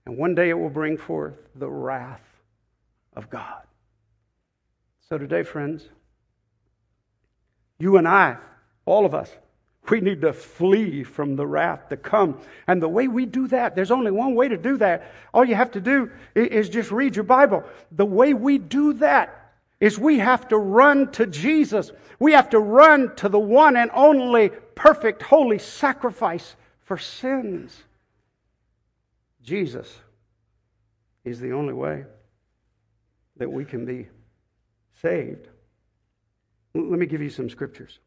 and 0.05 0.17
one 0.17 0.33
day 0.35 0.49
it 0.49 0.57
will 0.57 0.69
bring 0.69 0.97
forth 0.97 1.35
the 1.53 1.69
wrath 1.69 2.21
of 3.13 3.29
God. 3.29 3.61
So, 5.09 5.17
today, 5.17 5.43
friends, 5.43 5.87
you 7.77 7.97
and 7.97 8.07
I, 8.07 8.37
all 8.85 9.05
of 9.05 9.13
us, 9.13 9.29
we 9.89 10.01
need 10.01 10.21
to 10.21 10.33
flee 10.33 11.03
from 11.03 11.35
the 11.35 11.45
wrath 11.45 11.89
to 11.89 11.97
come. 11.97 12.39
And 12.67 12.81
the 12.81 12.89
way 12.89 13.07
we 13.07 13.25
do 13.25 13.47
that, 13.47 13.75
there's 13.75 13.91
only 13.91 14.11
one 14.11 14.35
way 14.35 14.47
to 14.47 14.57
do 14.57 14.77
that. 14.77 15.11
All 15.33 15.45
you 15.45 15.55
have 15.55 15.71
to 15.71 15.81
do 15.81 16.11
is 16.35 16.69
just 16.69 16.91
read 16.91 17.15
your 17.15 17.23
Bible. 17.23 17.63
The 17.91 18.05
way 18.05 18.33
we 18.33 18.57
do 18.57 18.93
that 18.93 19.53
is 19.79 19.99
we 19.99 20.19
have 20.19 20.47
to 20.49 20.57
run 20.57 21.11
to 21.13 21.25
Jesus. 21.25 21.91
We 22.19 22.33
have 22.33 22.49
to 22.49 22.59
run 22.59 23.15
to 23.17 23.29
the 23.29 23.39
one 23.39 23.77
and 23.77 23.91
only 23.93 24.49
perfect, 24.75 25.21
holy 25.21 25.59
sacrifice 25.59 26.55
for 26.81 26.97
sins. 26.97 27.83
Jesus 29.43 29.99
is 31.23 31.39
the 31.39 31.51
only 31.51 31.73
way 31.73 32.05
that 33.37 33.51
we 33.51 33.65
can 33.65 33.85
be 33.85 34.07
saved. 35.01 35.47
Let 36.73 36.99
me 36.99 37.05
give 37.05 37.21
you 37.21 37.29
some 37.29 37.49
scriptures. 37.49 37.99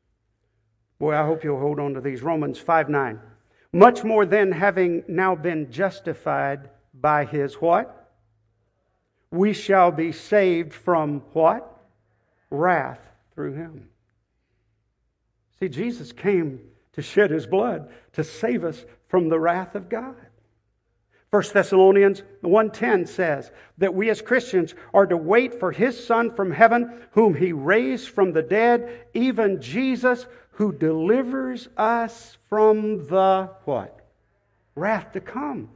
Boy, 1.01 1.17
I 1.17 1.25
hope 1.25 1.43
you'll 1.43 1.59
hold 1.59 1.81
on 1.81 1.95
to 1.95 2.01
these. 2.01 2.23
Romans 2.23 2.59
5 2.59 2.91
9. 2.91 3.19
Much 3.73 4.05
more 4.05 4.27
than 4.27 4.53
having 4.53 5.03
now 5.09 5.35
been 5.35 5.73
justified 5.73 6.69
by 6.93 7.25
his 7.25 7.55
what? 7.55 8.13
We 9.31 9.55
shall 9.55 9.91
be 9.91 10.13
saved 10.13 10.75
from 10.75 11.21
what? 11.33 11.67
Wrath 12.51 13.01
through 13.35 13.55
him. 13.55 13.89
See, 15.59 15.69
Jesus 15.69 16.13
came 16.13 16.61
to 16.93 17.03
shed 17.03 17.31
his 17.31 17.47
blood 17.47 17.91
to 18.13 18.23
save 18.23 18.65
us 18.65 18.85
from 19.09 19.29
the 19.29 19.39
wrath 19.41 19.75
of 19.75 19.89
God. 19.89 20.17
1 21.31 21.43
Thessalonians 21.53 22.25
1:10 22.43 23.07
says 23.07 23.53
that 23.79 23.95
we 23.95 24.11
as 24.11 24.21
Christians 24.21 24.75
are 24.93 25.07
to 25.07 25.17
wait 25.17 25.55
for 25.55 25.71
his 25.71 26.05
son 26.05 26.31
from 26.31 26.51
heaven 26.51 27.03
whom 27.13 27.35
he 27.35 27.53
raised 27.53 28.09
from 28.09 28.33
the 28.33 28.43
dead 28.43 29.07
even 29.15 29.61
Jesus 29.61 30.27
who 30.53 30.73
delivers 30.73 31.69
us 31.77 32.37
from 32.49 33.07
the 33.09 33.51
what? 33.65 34.07
Wrath 34.75 35.13
to 35.13 35.21
come. 35.21 35.71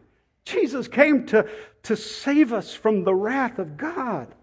Jesus 0.45 0.89
came 0.89 1.27
to, 1.27 1.49
to 1.85 1.97
save 1.97 2.53
us 2.53 2.75
from 2.75 3.05
the 3.05 3.15
wrath 3.15 3.59
of 3.59 3.77
God. 3.77 4.35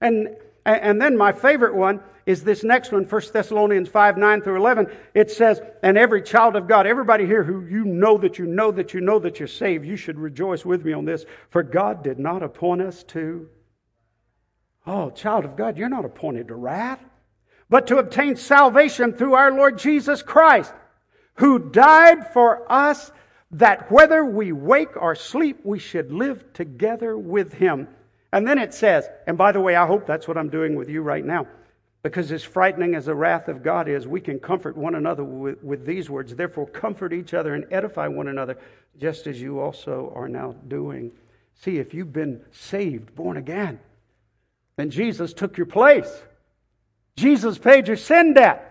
And, 0.00 0.36
and 0.64 1.00
then 1.00 1.16
my 1.16 1.32
favorite 1.32 1.74
one 1.74 2.00
is 2.26 2.44
this 2.44 2.62
next 2.62 2.92
one, 2.92 3.04
1 3.04 3.22
Thessalonians 3.32 3.88
5 3.88 4.16
9 4.16 4.42
through 4.42 4.56
11. 4.56 4.86
It 5.14 5.30
says, 5.30 5.60
And 5.82 5.98
every 5.98 6.22
child 6.22 6.56
of 6.56 6.68
God, 6.68 6.86
everybody 6.86 7.26
here 7.26 7.42
who 7.42 7.66
you 7.66 7.84
know 7.84 8.18
that 8.18 8.38
you 8.38 8.46
know 8.46 8.70
that 8.70 8.94
you 8.94 9.00
know 9.00 9.18
that 9.18 9.38
you're 9.38 9.48
saved, 9.48 9.86
you 9.86 9.96
should 9.96 10.18
rejoice 10.18 10.64
with 10.64 10.84
me 10.84 10.92
on 10.92 11.04
this. 11.04 11.24
For 11.48 11.62
God 11.62 12.04
did 12.04 12.18
not 12.18 12.42
appoint 12.42 12.82
us 12.82 13.02
to, 13.04 13.48
oh, 14.86 15.10
child 15.10 15.44
of 15.44 15.56
God, 15.56 15.76
you're 15.76 15.88
not 15.88 16.04
appointed 16.04 16.48
to 16.48 16.54
wrath, 16.54 17.00
but 17.70 17.86
to 17.86 17.98
obtain 17.98 18.36
salvation 18.36 19.12
through 19.12 19.34
our 19.34 19.52
Lord 19.52 19.78
Jesus 19.78 20.22
Christ, 20.22 20.74
who 21.34 21.70
died 21.70 22.32
for 22.32 22.70
us 22.70 23.12
that 23.52 23.90
whether 23.90 24.24
we 24.24 24.52
wake 24.52 24.96
or 24.96 25.14
sleep, 25.14 25.60
we 25.64 25.78
should 25.78 26.12
live 26.12 26.52
together 26.52 27.16
with 27.16 27.54
him. 27.54 27.88
And 28.32 28.46
then 28.46 28.58
it 28.58 28.74
says, 28.74 29.08
and 29.26 29.38
by 29.38 29.52
the 29.52 29.60
way, 29.60 29.76
I 29.76 29.86
hope 29.86 30.06
that's 30.06 30.28
what 30.28 30.36
I'm 30.36 30.50
doing 30.50 30.76
with 30.76 30.88
you 30.88 31.02
right 31.02 31.24
now. 31.24 31.46
Because 32.02 32.32
as 32.32 32.42
frightening 32.42 32.94
as 32.94 33.06
the 33.06 33.14
wrath 33.14 33.48
of 33.48 33.62
God 33.62 33.88
is, 33.88 34.06
we 34.06 34.20
can 34.20 34.38
comfort 34.38 34.76
one 34.76 34.94
another 34.94 35.22
with, 35.22 35.62
with, 35.62 35.84
these 35.84 36.08
words. 36.08 36.34
Therefore, 36.34 36.66
comfort 36.66 37.12
each 37.12 37.34
other 37.34 37.54
and 37.54 37.66
edify 37.70 38.08
one 38.08 38.28
another, 38.28 38.56
just 38.98 39.26
as 39.26 39.40
you 39.40 39.60
also 39.60 40.12
are 40.14 40.28
now 40.28 40.54
doing. 40.68 41.12
See, 41.54 41.78
if 41.78 41.92
you've 41.92 42.12
been 42.12 42.42
saved, 42.50 43.14
born 43.14 43.36
again, 43.36 43.80
then 44.76 44.90
Jesus 44.90 45.34
took 45.34 45.58
your 45.58 45.66
place. 45.66 46.22
Jesus 47.20 47.58
paid 47.58 47.86
your 47.86 47.96
sin 47.96 48.34
debt. 48.34 48.66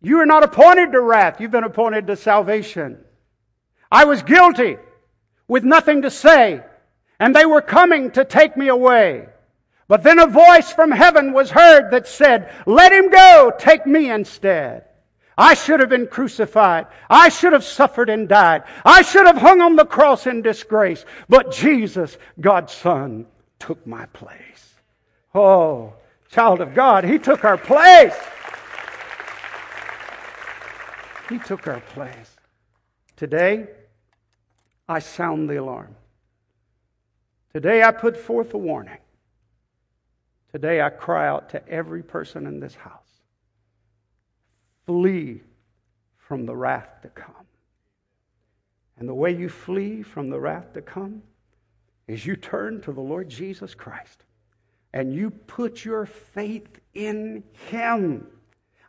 You 0.00 0.20
are 0.20 0.26
not 0.26 0.44
appointed 0.44 0.92
to 0.92 1.00
wrath, 1.00 1.40
you've 1.40 1.50
been 1.50 1.64
appointed 1.64 2.06
to 2.06 2.16
salvation. 2.16 2.98
I 3.90 4.04
was 4.04 4.22
guilty 4.22 4.76
with 5.48 5.64
nothing 5.64 6.02
to 6.02 6.10
say, 6.10 6.62
and 7.18 7.34
they 7.34 7.46
were 7.46 7.62
coming 7.62 8.10
to 8.12 8.24
take 8.24 8.56
me 8.56 8.68
away. 8.68 9.28
But 9.88 10.02
then 10.02 10.18
a 10.18 10.26
voice 10.26 10.70
from 10.70 10.90
heaven 10.90 11.32
was 11.32 11.50
heard 11.50 11.90
that 11.90 12.06
said, 12.06 12.52
Let 12.66 12.92
him 12.92 13.10
go, 13.10 13.50
take 13.58 13.86
me 13.86 14.10
instead. 14.10 14.84
I 15.38 15.54
should 15.54 15.80
have 15.80 15.88
been 15.88 16.08
crucified. 16.08 16.86
I 17.08 17.30
should 17.30 17.54
have 17.54 17.64
suffered 17.64 18.10
and 18.10 18.28
died. 18.28 18.64
I 18.84 19.02
should 19.02 19.24
have 19.24 19.38
hung 19.38 19.62
on 19.62 19.76
the 19.76 19.86
cross 19.86 20.26
in 20.26 20.42
disgrace. 20.42 21.06
But 21.28 21.52
Jesus, 21.52 22.18
God's 22.38 22.72
Son, 22.72 23.26
took 23.58 23.86
my 23.86 24.06
place. 24.06 24.74
Oh, 25.34 25.94
child 26.28 26.60
of 26.60 26.74
God, 26.74 27.04
He 27.04 27.18
took 27.18 27.44
our 27.44 27.58
place. 27.58 28.14
He 31.28 31.38
took 31.38 31.66
our 31.66 31.80
place. 31.80 32.36
Today, 33.16 33.68
I 34.88 35.00
sound 35.00 35.50
the 35.50 35.56
alarm. 35.56 35.94
Today, 37.52 37.82
I 37.82 37.90
put 37.90 38.16
forth 38.16 38.54
a 38.54 38.58
warning. 38.58 38.98
Today, 40.52 40.80
I 40.80 40.88
cry 40.90 41.28
out 41.28 41.50
to 41.50 41.68
every 41.68 42.02
person 42.02 42.46
in 42.46 42.60
this 42.60 42.74
house 42.74 43.02
flee 44.86 45.42
from 46.16 46.46
the 46.46 46.56
wrath 46.56 47.02
to 47.02 47.08
come. 47.08 47.34
And 48.98 49.06
the 49.06 49.14
way 49.14 49.36
you 49.36 49.50
flee 49.50 50.02
from 50.02 50.30
the 50.30 50.40
wrath 50.40 50.72
to 50.72 50.80
come 50.80 51.22
is 52.06 52.24
you 52.24 52.36
turn 52.36 52.80
to 52.80 52.92
the 52.92 53.00
Lord 53.02 53.28
Jesus 53.28 53.74
Christ 53.74 54.24
and 54.92 55.14
you 55.14 55.30
put 55.30 55.84
your 55.84 56.06
faith 56.06 56.80
in 56.94 57.44
Him. 57.70 58.26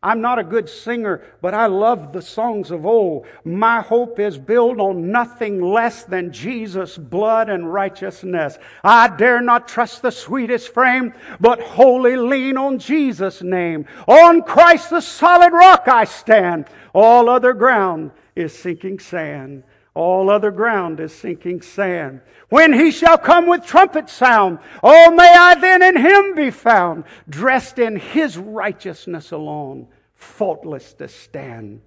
I'm 0.01 0.21
not 0.21 0.39
a 0.39 0.45
good 0.45 0.69
singer, 0.69 1.21
but 1.41 1.53
I 1.53 1.65
love 1.65 2.13
the 2.13 2.21
songs 2.21 2.71
of 2.71 2.85
old. 2.85 3.25
My 3.43 3.81
hope 3.81 4.17
is 4.17 4.37
built 4.37 4.79
on 4.79 5.11
nothing 5.11 5.61
less 5.61 6.05
than 6.05 6.31
Jesus' 6.31 6.97
blood 6.97 7.49
and 7.49 7.73
righteousness. 7.73 8.57
I 8.81 9.09
dare 9.09 9.41
not 9.41 9.67
trust 9.67 10.01
the 10.01 10.11
sweetest 10.11 10.73
frame, 10.73 11.13
but 11.41 11.59
wholly 11.59 12.15
lean 12.15 12.55
on 12.57 12.79
Jesus' 12.79 13.41
name. 13.41 13.87
On 14.07 14.41
Christ 14.41 14.89
the 14.89 15.01
solid 15.01 15.51
rock 15.51 15.89
I 15.89 16.05
stand. 16.05 16.67
All 16.93 17.29
other 17.29 17.53
ground 17.53 18.11
is 18.37 18.57
sinking 18.57 18.99
sand. 18.99 19.63
All 19.99 20.29
other 20.29 20.49
ground 20.49 21.01
is 21.01 21.13
sinking 21.13 21.61
sand. 21.61 22.21
When 22.47 22.71
he 22.71 22.89
shall 22.89 23.17
come 23.17 23.47
with 23.47 23.65
trumpet 23.65 24.09
sound, 24.09 24.59
oh, 24.81 25.11
may 25.11 25.33
I 25.35 25.55
then 25.55 25.81
in 25.81 25.97
him 25.97 26.35
be 26.35 26.51
found, 26.51 27.03
dressed 27.27 27.79
in 27.79 27.97
his 27.97 28.37
righteousness 28.37 29.31
alone, 29.31 29.89
faultless 30.13 30.93
to 30.93 31.09
stand 31.09 31.81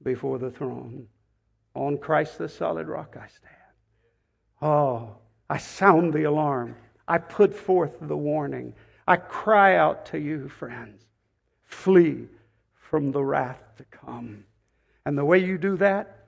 before 0.00 0.38
the 0.38 0.52
throne. 0.52 1.08
On 1.74 1.98
Christ 1.98 2.38
the 2.38 2.48
solid 2.48 2.86
rock 2.86 3.16
I 3.20 3.26
stand. 3.26 3.56
Oh, 4.62 5.16
I 5.48 5.58
sound 5.58 6.14
the 6.14 6.22
alarm. 6.22 6.76
I 7.08 7.18
put 7.18 7.52
forth 7.52 7.96
the 8.00 8.16
warning. 8.16 8.74
I 9.08 9.16
cry 9.16 9.74
out 9.74 10.06
to 10.06 10.20
you, 10.20 10.48
friends 10.48 11.04
flee 11.64 12.28
from 12.74 13.10
the 13.10 13.24
wrath 13.24 13.62
to 13.78 13.84
come. 13.84 14.44
And 15.04 15.18
the 15.18 15.24
way 15.24 15.38
you 15.38 15.58
do 15.58 15.76
that 15.78 16.19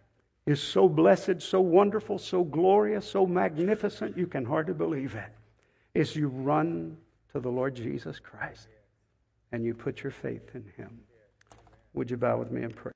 is 0.47 0.61
so 0.61 0.89
blessed, 0.89 1.41
so 1.41 1.61
wonderful, 1.61 2.19
so 2.19 2.43
glorious, 2.43 3.09
so 3.09 3.27
magnificent, 3.27 4.17
you 4.17 4.27
can 4.27 4.45
hardly 4.45 4.75
believe 4.75 5.15
it, 5.15 5.31
is 5.95 6.17
you 6.17 6.29
run 6.29 6.97
to 7.33 7.41
the 7.41 7.49
Lord 7.49 7.75
Jesus 7.75 8.19
Christ 8.19 8.69
and 9.53 9.65
you 9.65 9.75
put 9.75 10.03
your 10.03 10.11
faith 10.11 10.55
in 10.55 10.65
Him. 10.77 11.01
Would 11.95 12.11
you 12.11 12.17
bow 12.17 12.39
with 12.39 12.51
me 12.51 12.63
and 12.63 12.75
pray? 12.75 12.93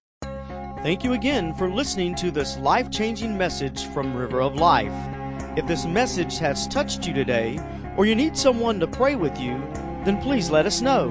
Thank 0.82 1.04
you 1.04 1.12
again 1.12 1.54
for 1.54 1.70
listening 1.70 2.14
to 2.16 2.30
this 2.30 2.56
life 2.58 2.90
changing 2.90 3.36
message 3.36 3.86
from 3.88 4.14
River 4.14 4.40
of 4.40 4.56
Life. 4.56 4.92
If 5.56 5.66
this 5.66 5.86
message 5.86 6.38
has 6.38 6.66
touched 6.68 7.06
you 7.06 7.14
today, 7.14 7.58
or 7.96 8.06
you 8.06 8.14
need 8.14 8.36
someone 8.36 8.78
to 8.80 8.86
pray 8.86 9.16
with 9.16 9.38
you, 9.40 9.58
then 10.04 10.20
please 10.20 10.50
let 10.50 10.66
us 10.66 10.80
know. 10.80 11.06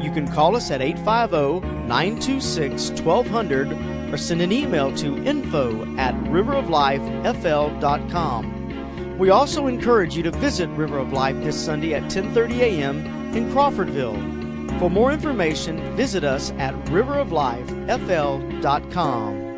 You 0.00 0.10
can 0.12 0.28
call 0.28 0.56
us 0.56 0.70
at 0.70 0.80
850 0.80 1.66
926 1.86 2.90
1200 3.02 3.99
or 4.12 4.16
send 4.16 4.40
an 4.42 4.52
email 4.52 4.94
to 4.96 5.16
info 5.24 5.84
at 5.96 6.14
riveroflifefl.com. 6.24 9.18
We 9.18 9.30
also 9.30 9.66
encourage 9.66 10.16
you 10.16 10.22
to 10.22 10.30
visit 10.30 10.68
River 10.70 10.98
of 10.98 11.12
Life 11.12 11.36
this 11.44 11.62
Sunday 11.62 11.92
at 11.94 12.04
10:30 12.04 12.60
a.m. 12.60 13.04
in 13.36 13.50
Crawfordville. 13.50 14.78
For 14.78 14.88
more 14.88 15.12
information, 15.12 15.94
visit 15.94 16.24
us 16.24 16.52
at 16.52 16.74
riveroflifefl.com. 16.86 19.49